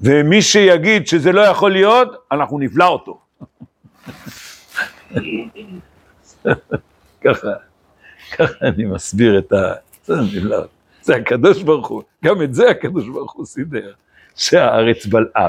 ומי 0.00 0.42
שיגיד 0.42 1.06
שזה 1.06 1.32
לא 1.32 1.40
יכול 1.40 1.72
להיות, 1.72 2.08
אנחנו 2.32 2.58
נבלע 2.58 2.86
אותו. 2.86 3.20
ככה, 7.24 7.48
ככה 8.32 8.54
אני 8.62 8.84
מסביר 8.84 9.38
את 9.38 9.52
ה... 9.52 9.74
זה 11.02 11.16
הקדוש 11.16 11.62
ברוך 11.62 11.88
הוא, 11.88 12.02
גם 12.24 12.42
את 12.42 12.54
זה 12.54 12.70
הקדוש 12.70 13.08
ברוך 13.08 13.32
הוא 13.32 13.46
סידר, 13.46 13.92
שהארץ 14.36 15.06
בלעה. 15.06 15.48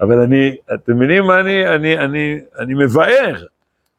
אבל 0.00 0.20
אני, 0.20 0.56
אתם 0.74 0.96
מבינים 0.96 1.24
מה 1.24 1.40
אני, 1.40 1.68
אני, 1.68 1.98
אני, 1.98 2.40
אני 2.58 2.74
מבאר? 2.74 3.44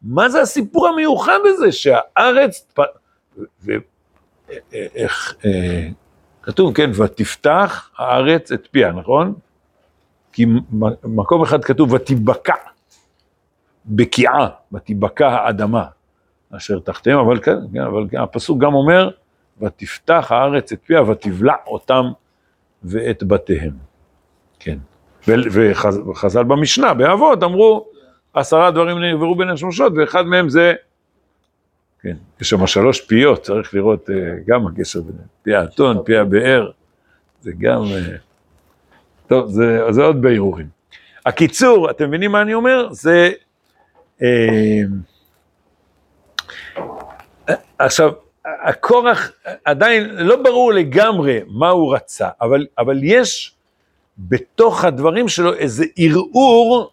מה 0.01 0.29
זה 0.29 0.41
הסיפור 0.41 0.87
המיוחד 0.87 1.39
הזה 1.45 1.71
שהארץ, 1.71 2.67
פ... 2.73 2.81
ו... 3.65 3.71
איך, 4.71 5.35
אה, 5.45 5.87
כתוב, 6.41 6.75
כן, 6.75 6.91
ותפתח 7.03 7.89
הארץ 7.97 8.51
את 8.51 8.67
פיה, 8.71 8.91
נכון? 8.91 9.33
כי 10.33 10.45
מקום 11.03 11.41
אחד 11.41 11.63
כתוב, 11.63 11.93
ותיבקע, 11.93 12.53
בקיעה, 13.87 14.47
ותיבקע 14.73 15.27
האדמה, 15.27 15.85
אשר 16.51 16.79
תחתיהם, 16.79 17.19
אבל 17.19 17.39
כן, 17.39 17.57
כן, 17.73 17.81
אבל 17.81 18.07
כן, 18.11 18.17
הפסוק 18.17 18.57
גם 18.61 18.73
אומר, 18.73 19.09
ותפתח 19.61 20.27
הארץ 20.29 20.71
את 20.71 20.79
פיה, 20.85 21.03
ותבלע 21.03 21.53
אותם 21.67 22.05
ואת 22.83 23.23
בתיהם. 23.23 23.73
כן. 24.59 24.77
וחז"ל 25.27 26.43
במשנה, 26.43 26.93
באבות, 26.93 27.43
אמרו, 27.43 27.85
עשרה 28.33 28.71
דברים 28.71 28.99
נעברו 28.99 29.35
בין 29.35 29.49
השמשות, 29.49 29.93
ואחד 29.95 30.21
מהם 30.21 30.49
זה, 30.49 30.73
כן, 32.01 32.15
יש 32.41 32.49
שם 32.49 32.67
שלוש 32.67 33.01
פיות, 33.01 33.41
צריך 33.41 33.73
לראות 33.73 34.09
אה, 34.09 34.15
גם 34.47 34.67
הקשר 34.67 35.01
ביניהם, 35.01 35.27
פי 35.41 35.55
האתון, 35.55 35.97
פי 36.05 36.17
הבאר, 36.17 36.71
זה 37.41 37.51
גם, 37.59 37.83
אה, 37.83 38.15
טוב, 39.27 39.49
זה, 39.49 39.81
זה 39.89 40.03
עוד 40.03 40.21
בהרהורים. 40.21 40.67
הקיצור, 41.25 41.89
אתם 41.89 42.07
מבינים 42.07 42.31
מה 42.31 42.41
אני 42.41 42.53
אומר? 42.53 42.87
זה, 42.91 43.31
עכשיו, 47.79 48.11
הקורח 48.65 49.31
עדיין 49.65 50.09
לא 50.15 50.35
ברור 50.43 50.73
לגמרי 50.73 51.39
מה 51.47 51.69
הוא 51.69 51.95
רצה, 51.95 52.29
אבל, 52.41 52.65
אבל 52.77 52.99
יש 53.03 53.53
בתוך 54.19 54.83
הדברים 54.85 55.27
שלו 55.27 55.53
איזה 55.53 55.85
ערעור 55.97 56.91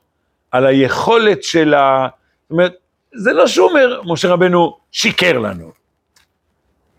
על 0.51 0.67
היכולת 0.67 1.43
של 1.43 1.75
ה... 1.75 2.09
זאת 2.43 2.51
אומרת, 2.51 2.75
זה 3.15 3.33
לא 3.33 3.47
שהוא 3.47 3.69
אומר, 3.69 4.01
משה 4.05 4.29
רבנו 4.29 4.77
שיקר 4.93 5.39
לנו. 5.39 5.71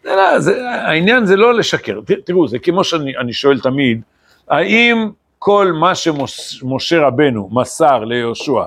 זה 0.03 0.09
לא, 0.15 0.39
זה, 0.39 0.69
העניין 0.71 1.25
זה 1.25 1.35
לא 1.35 1.53
לשקר. 1.53 1.99
ת- 2.01 2.11
תראו, 2.25 2.47
זה 2.47 2.59
כמו 2.59 2.83
שאני 2.83 3.17
אני 3.17 3.33
שואל 3.33 3.59
תמיד, 3.59 4.01
האם 4.47 5.09
כל 5.39 5.71
מה 5.79 5.95
שמשה 5.95 6.99
רבנו 7.07 7.49
מסר 7.51 8.03
ליהושע, 8.03 8.63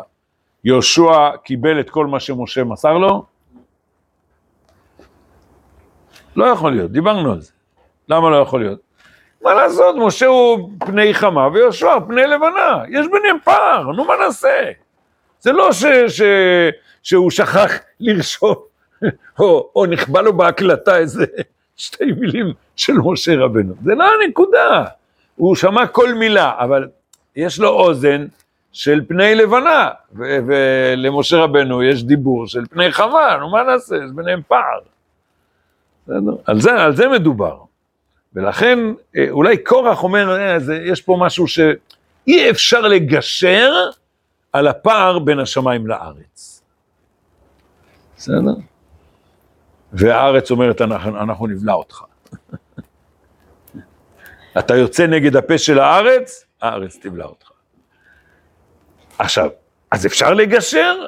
יהושע 0.64 1.36
קיבל 1.44 1.80
את 1.80 1.90
כל 1.90 2.06
מה 2.06 2.20
שמשה 2.20 2.64
מסר 2.64 2.98
לו? 2.98 3.24
לא 6.36 6.44
יכול 6.46 6.72
להיות, 6.72 6.92
דיברנו 6.92 7.32
על 7.32 7.40
זה. 7.40 7.52
למה 8.08 8.30
לא 8.30 8.36
יכול 8.36 8.60
להיות? 8.60 8.80
מה 9.42 9.54
לעשות, 9.54 9.96
משה 9.98 10.26
הוא 10.26 10.70
פני 10.78 11.14
חמה 11.14 11.48
ויהושע 11.52 11.98
פני 12.06 12.22
לבנה, 12.26 12.82
יש 12.88 13.06
ביניהם 13.12 13.36
פער, 13.44 13.82
נו 13.82 14.04
מה 14.04 14.14
נעשה? 14.24 14.70
זה 15.40 15.52
לא 15.52 15.72
ש, 15.72 15.84
ש, 16.08 16.22
שהוא 17.02 17.30
שכח 17.30 17.72
לרשום, 18.00 18.54
או, 19.38 19.70
או 19.76 19.86
נכבה 19.86 20.22
לו 20.22 20.36
בהקלטה 20.36 20.98
איזה 20.98 21.24
שתי 21.76 22.04
מילים 22.04 22.52
של 22.76 22.92
משה 22.92 23.36
רבנו, 23.36 23.74
זה 23.84 23.94
לא 23.94 24.04
הנקודה, 24.22 24.84
הוא 25.36 25.56
שמע 25.56 25.86
כל 25.86 26.14
מילה, 26.14 26.52
אבל 26.58 26.88
יש 27.36 27.58
לו 27.58 27.68
אוזן 27.68 28.26
של 28.72 29.00
פני 29.08 29.34
לבנה, 29.34 29.88
ולמשה 30.12 31.36
רבנו 31.36 31.82
יש 31.82 32.04
דיבור 32.04 32.46
של 32.46 32.66
פני 32.70 32.92
חמה, 32.92 33.36
נו 33.40 33.50
מה 33.50 33.62
נעשה, 33.62 33.96
יש 33.96 34.10
ביניהם 34.14 34.40
פער. 34.48 34.78
על 36.44 36.60
זה, 36.60 36.82
על 36.82 36.96
זה 36.96 37.08
מדובר. 37.08 37.58
ולכן 38.34 38.78
אה, 39.16 39.26
אולי 39.30 39.56
קורח 39.56 40.02
אומר, 40.02 40.40
אה, 40.40 40.58
זה, 40.58 40.76
יש 40.76 41.02
פה 41.02 41.16
משהו 41.20 41.48
שאי 41.48 42.50
אפשר 42.50 42.80
לגשר 42.80 43.72
על 44.52 44.66
הפער 44.66 45.18
בין 45.18 45.38
השמיים 45.38 45.86
לארץ. 45.86 46.62
בסדר? 48.16 48.54
והארץ 49.92 50.50
אומרת, 50.50 50.80
אנחנו, 50.80 51.20
אנחנו 51.20 51.46
נבלע 51.46 51.72
אותך. 51.72 52.04
אתה 54.58 54.76
יוצא 54.76 55.06
נגד 55.06 55.36
הפה 55.36 55.58
של 55.58 55.78
הארץ, 55.78 56.44
הארץ 56.62 56.98
תבלע 57.02 57.24
אותך. 57.24 57.47
עכשיו, 59.18 59.50
אז 59.90 60.06
אפשר 60.06 60.34
לגשר? 60.34 61.06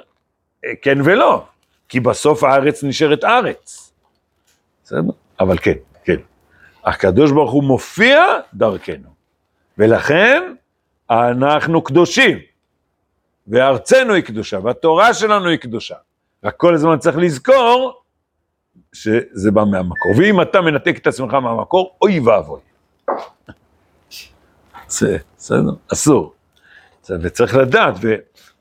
אה, 0.64 0.70
כן 0.82 0.98
ולא, 1.04 1.44
כי 1.88 2.00
בסוף 2.00 2.44
הארץ 2.44 2.84
נשארת 2.84 3.24
ארץ. 3.24 3.92
בסדר? 4.84 5.00
אבל 5.40 5.58
כן, 5.58 5.74
כן. 6.04 6.16
הקדוש 6.84 7.32
ברוך 7.32 7.52
הוא 7.52 7.64
מופיע 7.64 8.24
דרכנו, 8.54 9.08
ולכן 9.78 10.54
אנחנו 11.10 11.82
קדושים, 11.82 12.38
וארצנו 13.48 14.14
היא 14.14 14.22
קדושה, 14.22 14.58
והתורה 14.62 15.14
שלנו 15.14 15.48
היא 15.48 15.58
קדושה. 15.58 15.94
רק 16.44 16.56
כל 16.56 16.74
הזמן 16.74 16.98
צריך 16.98 17.16
לזכור 17.16 18.02
שזה 18.92 19.50
בא 19.50 19.64
מהמקור. 19.64 20.12
ואם 20.18 20.42
אתה 20.42 20.60
מנתק 20.60 20.98
את 20.98 21.06
עצמך 21.06 21.34
מהמקור, 21.34 21.96
אוי 22.02 22.20
ואבוי. 22.20 22.60
בסדר? 24.88 25.72
אסור. 25.92 26.34
וצריך 27.22 27.56
לדעת, 27.56 27.94
ו, 28.02 28.14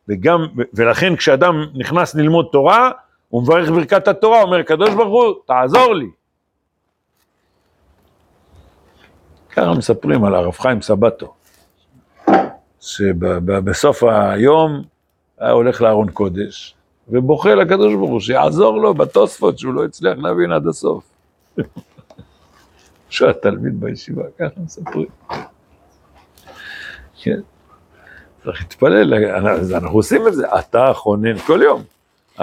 וגם, 0.07 0.45
ולכן 0.73 1.15
כשאדם 1.15 1.65
נכנס 1.73 2.15
ללמוד 2.15 2.47
תורה, 2.51 2.91
הוא 3.29 3.43
מברך 3.43 3.69
ברכת 3.69 4.07
התורה, 4.07 4.41
אומר, 4.41 4.63
קדוש 4.63 4.89
ברוך 4.89 5.23
הוא, 5.23 5.33
תעזור 5.45 5.95
לי. 5.95 6.09
ככה 9.49 9.73
מספרים 9.73 10.23
על 10.23 10.35
הרב 10.35 10.53
חיים 10.53 10.81
סבטו, 10.81 11.33
שבסוף 12.79 14.03
היום 14.03 14.83
היה 15.37 15.51
הולך 15.51 15.81
לארון 15.81 16.11
קודש, 16.11 16.75
ובוכה 17.07 17.55
לקדוש 17.55 17.93
ברוך 17.93 18.09
הוא 18.09 18.19
שיעזור 18.19 18.81
לו 18.81 18.93
בתוספות 18.93 19.59
שהוא 19.59 19.73
לא 19.73 19.85
הצליח 19.85 20.17
להבין 20.17 20.51
עד 20.51 20.67
הסוף. 20.67 21.03
שהוא 23.09 23.29
התלמיד 23.29 23.79
בישיבה, 23.79 24.23
ככה 24.39 24.61
מספרים. 24.63 25.07
כן. 27.21 27.39
צריך 28.43 28.61
להתפלל, 28.61 29.13
אנחנו 29.75 29.97
עושים 29.97 30.27
את 30.27 30.33
זה, 30.33 30.47
אתה 30.59 30.91
חונן 30.93 31.37
כל 31.37 31.59
יום. 31.63 31.83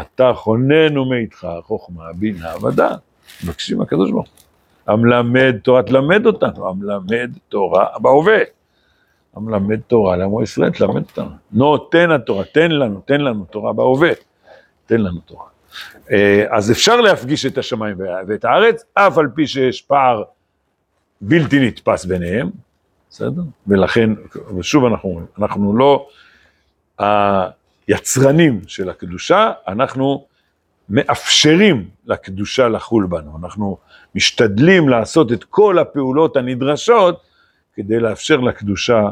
אתה 0.00 0.32
חונן 0.34 0.98
ומאיתך 0.98 1.48
חוכמה, 1.62 2.04
בינה 2.14 2.64
ודעת. 2.64 2.98
מבקשים 3.44 3.78
מהקדוש 3.78 4.10
ברוך 4.10 4.28
הוא. 4.28 4.94
המלמד 4.94 5.56
תורה, 5.62 5.82
תלמד 5.82 6.26
אותנו, 6.26 6.68
המלמד 6.68 7.30
תורה 7.48 7.86
בהווה. 7.98 8.38
המלמד 9.36 9.80
תורה 9.86 10.16
לעמו 10.16 10.42
ישראל, 10.42 10.70
תלמד 10.70 11.02
אותנו. 11.02 11.30
נותן 11.52 12.10
התורה, 12.10 12.44
תן 12.44 12.70
לנו, 12.70 13.00
תן 13.04 13.20
לנו 13.20 13.44
תורה 13.44 13.72
בהווה. 13.72 14.10
תן 14.86 15.00
לנו 15.00 15.20
תורה. 15.20 15.44
אה, 16.10 16.44
אז 16.50 16.70
אפשר 16.70 17.00
להפגיש 17.00 17.46
את 17.46 17.58
השמיים 17.58 17.96
ואת 18.26 18.44
הארץ, 18.44 18.84
אף 18.94 19.18
על 19.18 19.28
פי 19.34 19.46
שיש 19.46 19.82
פער 19.82 20.22
בלתי 21.20 21.66
נתפס 21.66 22.04
ביניהם, 22.04 22.50
בסדר? 23.10 23.42
ולכן, 23.66 24.10
ושוב 24.58 24.84
אנחנו 24.84 25.08
אומרים, 25.08 25.26
אנחנו 25.38 25.76
לא 25.76 26.08
היצרנים 27.88 28.60
של 28.66 28.90
הקדושה, 28.90 29.52
אנחנו 29.68 30.26
מאפשרים 30.88 31.88
לקדושה 32.06 32.68
לחול 32.68 33.06
בנו, 33.06 33.38
אנחנו 33.42 33.76
משתדלים 34.14 34.88
לעשות 34.88 35.32
את 35.32 35.44
כל 35.44 35.78
הפעולות 35.78 36.36
הנדרשות 36.36 37.20
כדי 37.74 38.00
לאפשר 38.00 38.36
לקדושה 38.36 39.02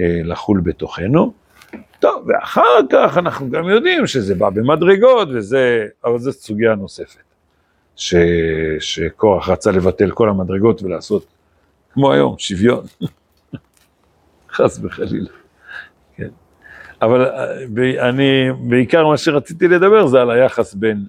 אה, 0.00 0.20
לחול 0.24 0.60
בתוכנו. 0.60 1.32
טוב, 2.00 2.26
ואחר 2.28 2.80
כך 2.90 3.18
אנחנו 3.18 3.50
גם 3.50 3.68
יודעים 3.68 4.06
שזה 4.06 4.34
בא 4.34 4.50
במדרגות, 4.50 5.28
וזה, 5.34 5.86
אבל 6.04 6.18
זו 6.18 6.32
סוגיה 6.32 6.74
נוספת, 6.74 7.22
ש, 7.96 8.14
שקורח 8.80 9.48
רצה 9.48 9.70
לבטל 9.70 10.10
כל 10.10 10.28
המדרגות 10.28 10.82
ולעשות, 10.82 11.26
כמו 11.92 12.12
היום, 12.12 12.34
שוויון. 12.38 12.84
חס 14.52 14.80
וחלילה. 14.82 15.28
כן. 16.16 16.28
אבל 17.02 17.26
אה, 17.26 18.08
אני, 18.08 18.48
בעיקר 18.68 19.06
מה 19.06 19.16
שרציתי 19.16 19.68
לדבר 19.68 20.06
זה 20.06 20.20
על 20.20 20.30
היחס 20.30 20.74
בין 20.74 21.04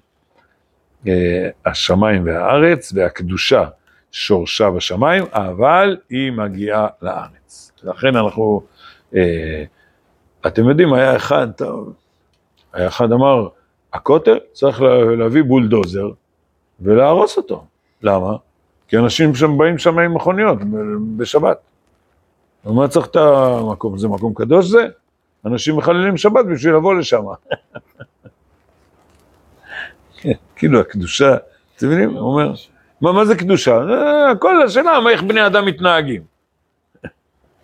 אה, 1.08 1.49
השמיים 1.65 2.25
והארץ, 2.25 2.93
והקדושה 2.95 3.65
שורשה 4.12 4.69
בשמיים, 4.69 5.23
אבל 5.32 5.97
היא 6.10 6.32
מגיעה 6.32 6.88
לארץ. 7.01 7.71
לכן 7.84 8.15
אנחנו, 8.15 8.62
אה, 9.15 9.63
אתם 10.47 10.69
יודעים, 10.69 10.93
היה 10.93 11.15
אחד, 11.15 11.47
היה 12.73 12.88
אחד 12.88 13.12
אמר, 13.12 13.47
הכותל 13.93 14.39
צריך 14.54 14.82
להביא 15.17 15.43
בולדוזר 15.43 16.10
ולהרוס 16.80 17.38
אותו. 17.38 17.65
למה? 18.01 18.36
כי 18.88 18.97
אנשים 18.97 19.36
שם 19.36 19.58
באים 19.58 19.77
שם 19.77 19.99
עם 19.99 20.13
מכוניות 20.13 20.58
בשבת. 21.17 21.58
ומה 22.65 22.88
צריך 22.88 23.06
את 23.06 23.15
המקום? 23.15 23.97
זה 23.97 24.08
מקום 24.08 24.34
קדוש 24.34 24.65
זה? 24.65 24.88
אנשים 25.45 25.78
מחללים 25.78 26.17
שבת 26.17 26.45
בשביל 26.45 26.76
לבוא 26.76 26.95
לשם. 26.95 27.24
כאילו 30.56 30.80
הקדושה, 30.80 31.36
אתם 31.76 31.88
מבינים? 31.88 32.10
הוא 32.10 32.32
אומר, 32.32 32.54
מה, 33.02 33.12
מה 33.12 33.26
זה 33.26 33.36
קדושה? 33.36 33.80
כל 34.39 34.62
השאלה, 34.63 35.00
מה, 35.00 35.10
איך 35.10 35.24
בני 35.24 35.45
אדם 35.45 35.65
מתנהגים. 35.65 36.21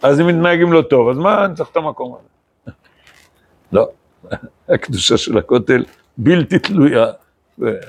אז 0.03 0.19
אם 0.19 0.27
מתנהגים 0.27 0.73
לא 0.73 0.81
טוב, 0.81 1.09
אז 1.09 1.17
מה, 1.17 1.45
אני 1.45 1.55
צריך 1.55 1.69
את 1.71 1.77
המקום 1.77 2.17
הזה. 2.19 2.71
לא, 3.71 3.89
הקדושה 4.73 5.17
של 5.17 5.37
הכותל 5.37 5.85
בלתי 6.17 6.59
תלויה, 6.59 7.05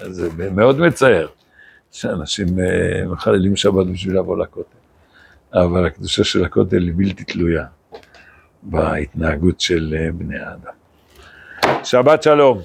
זה 0.02 0.50
מאוד 0.50 0.80
מצער 0.80 1.26
שאנשים 1.90 2.46
אה, 2.58 3.06
מחללים 3.06 3.56
שבת 3.56 3.86
בשביל 3.86 4.18
לבוא 4.18 4.38
לכותל. 4.38 4.77
אבל 5.54 5.86
הקדושה 5.86 6.24
של 6.24 6.44
הכותל 6.44 6.82
היא 6.82 6.92
בלתי 6.96 7.24
תלויה 7.24 7.64
בהתנהגות 8.62 9.60
של 9.60 9.94
אה, 9.98 10.12
בני 10.12 10.38
האדם. 10.38 10.72
שבת 11.84 12.22
שלום. 12.22 12.58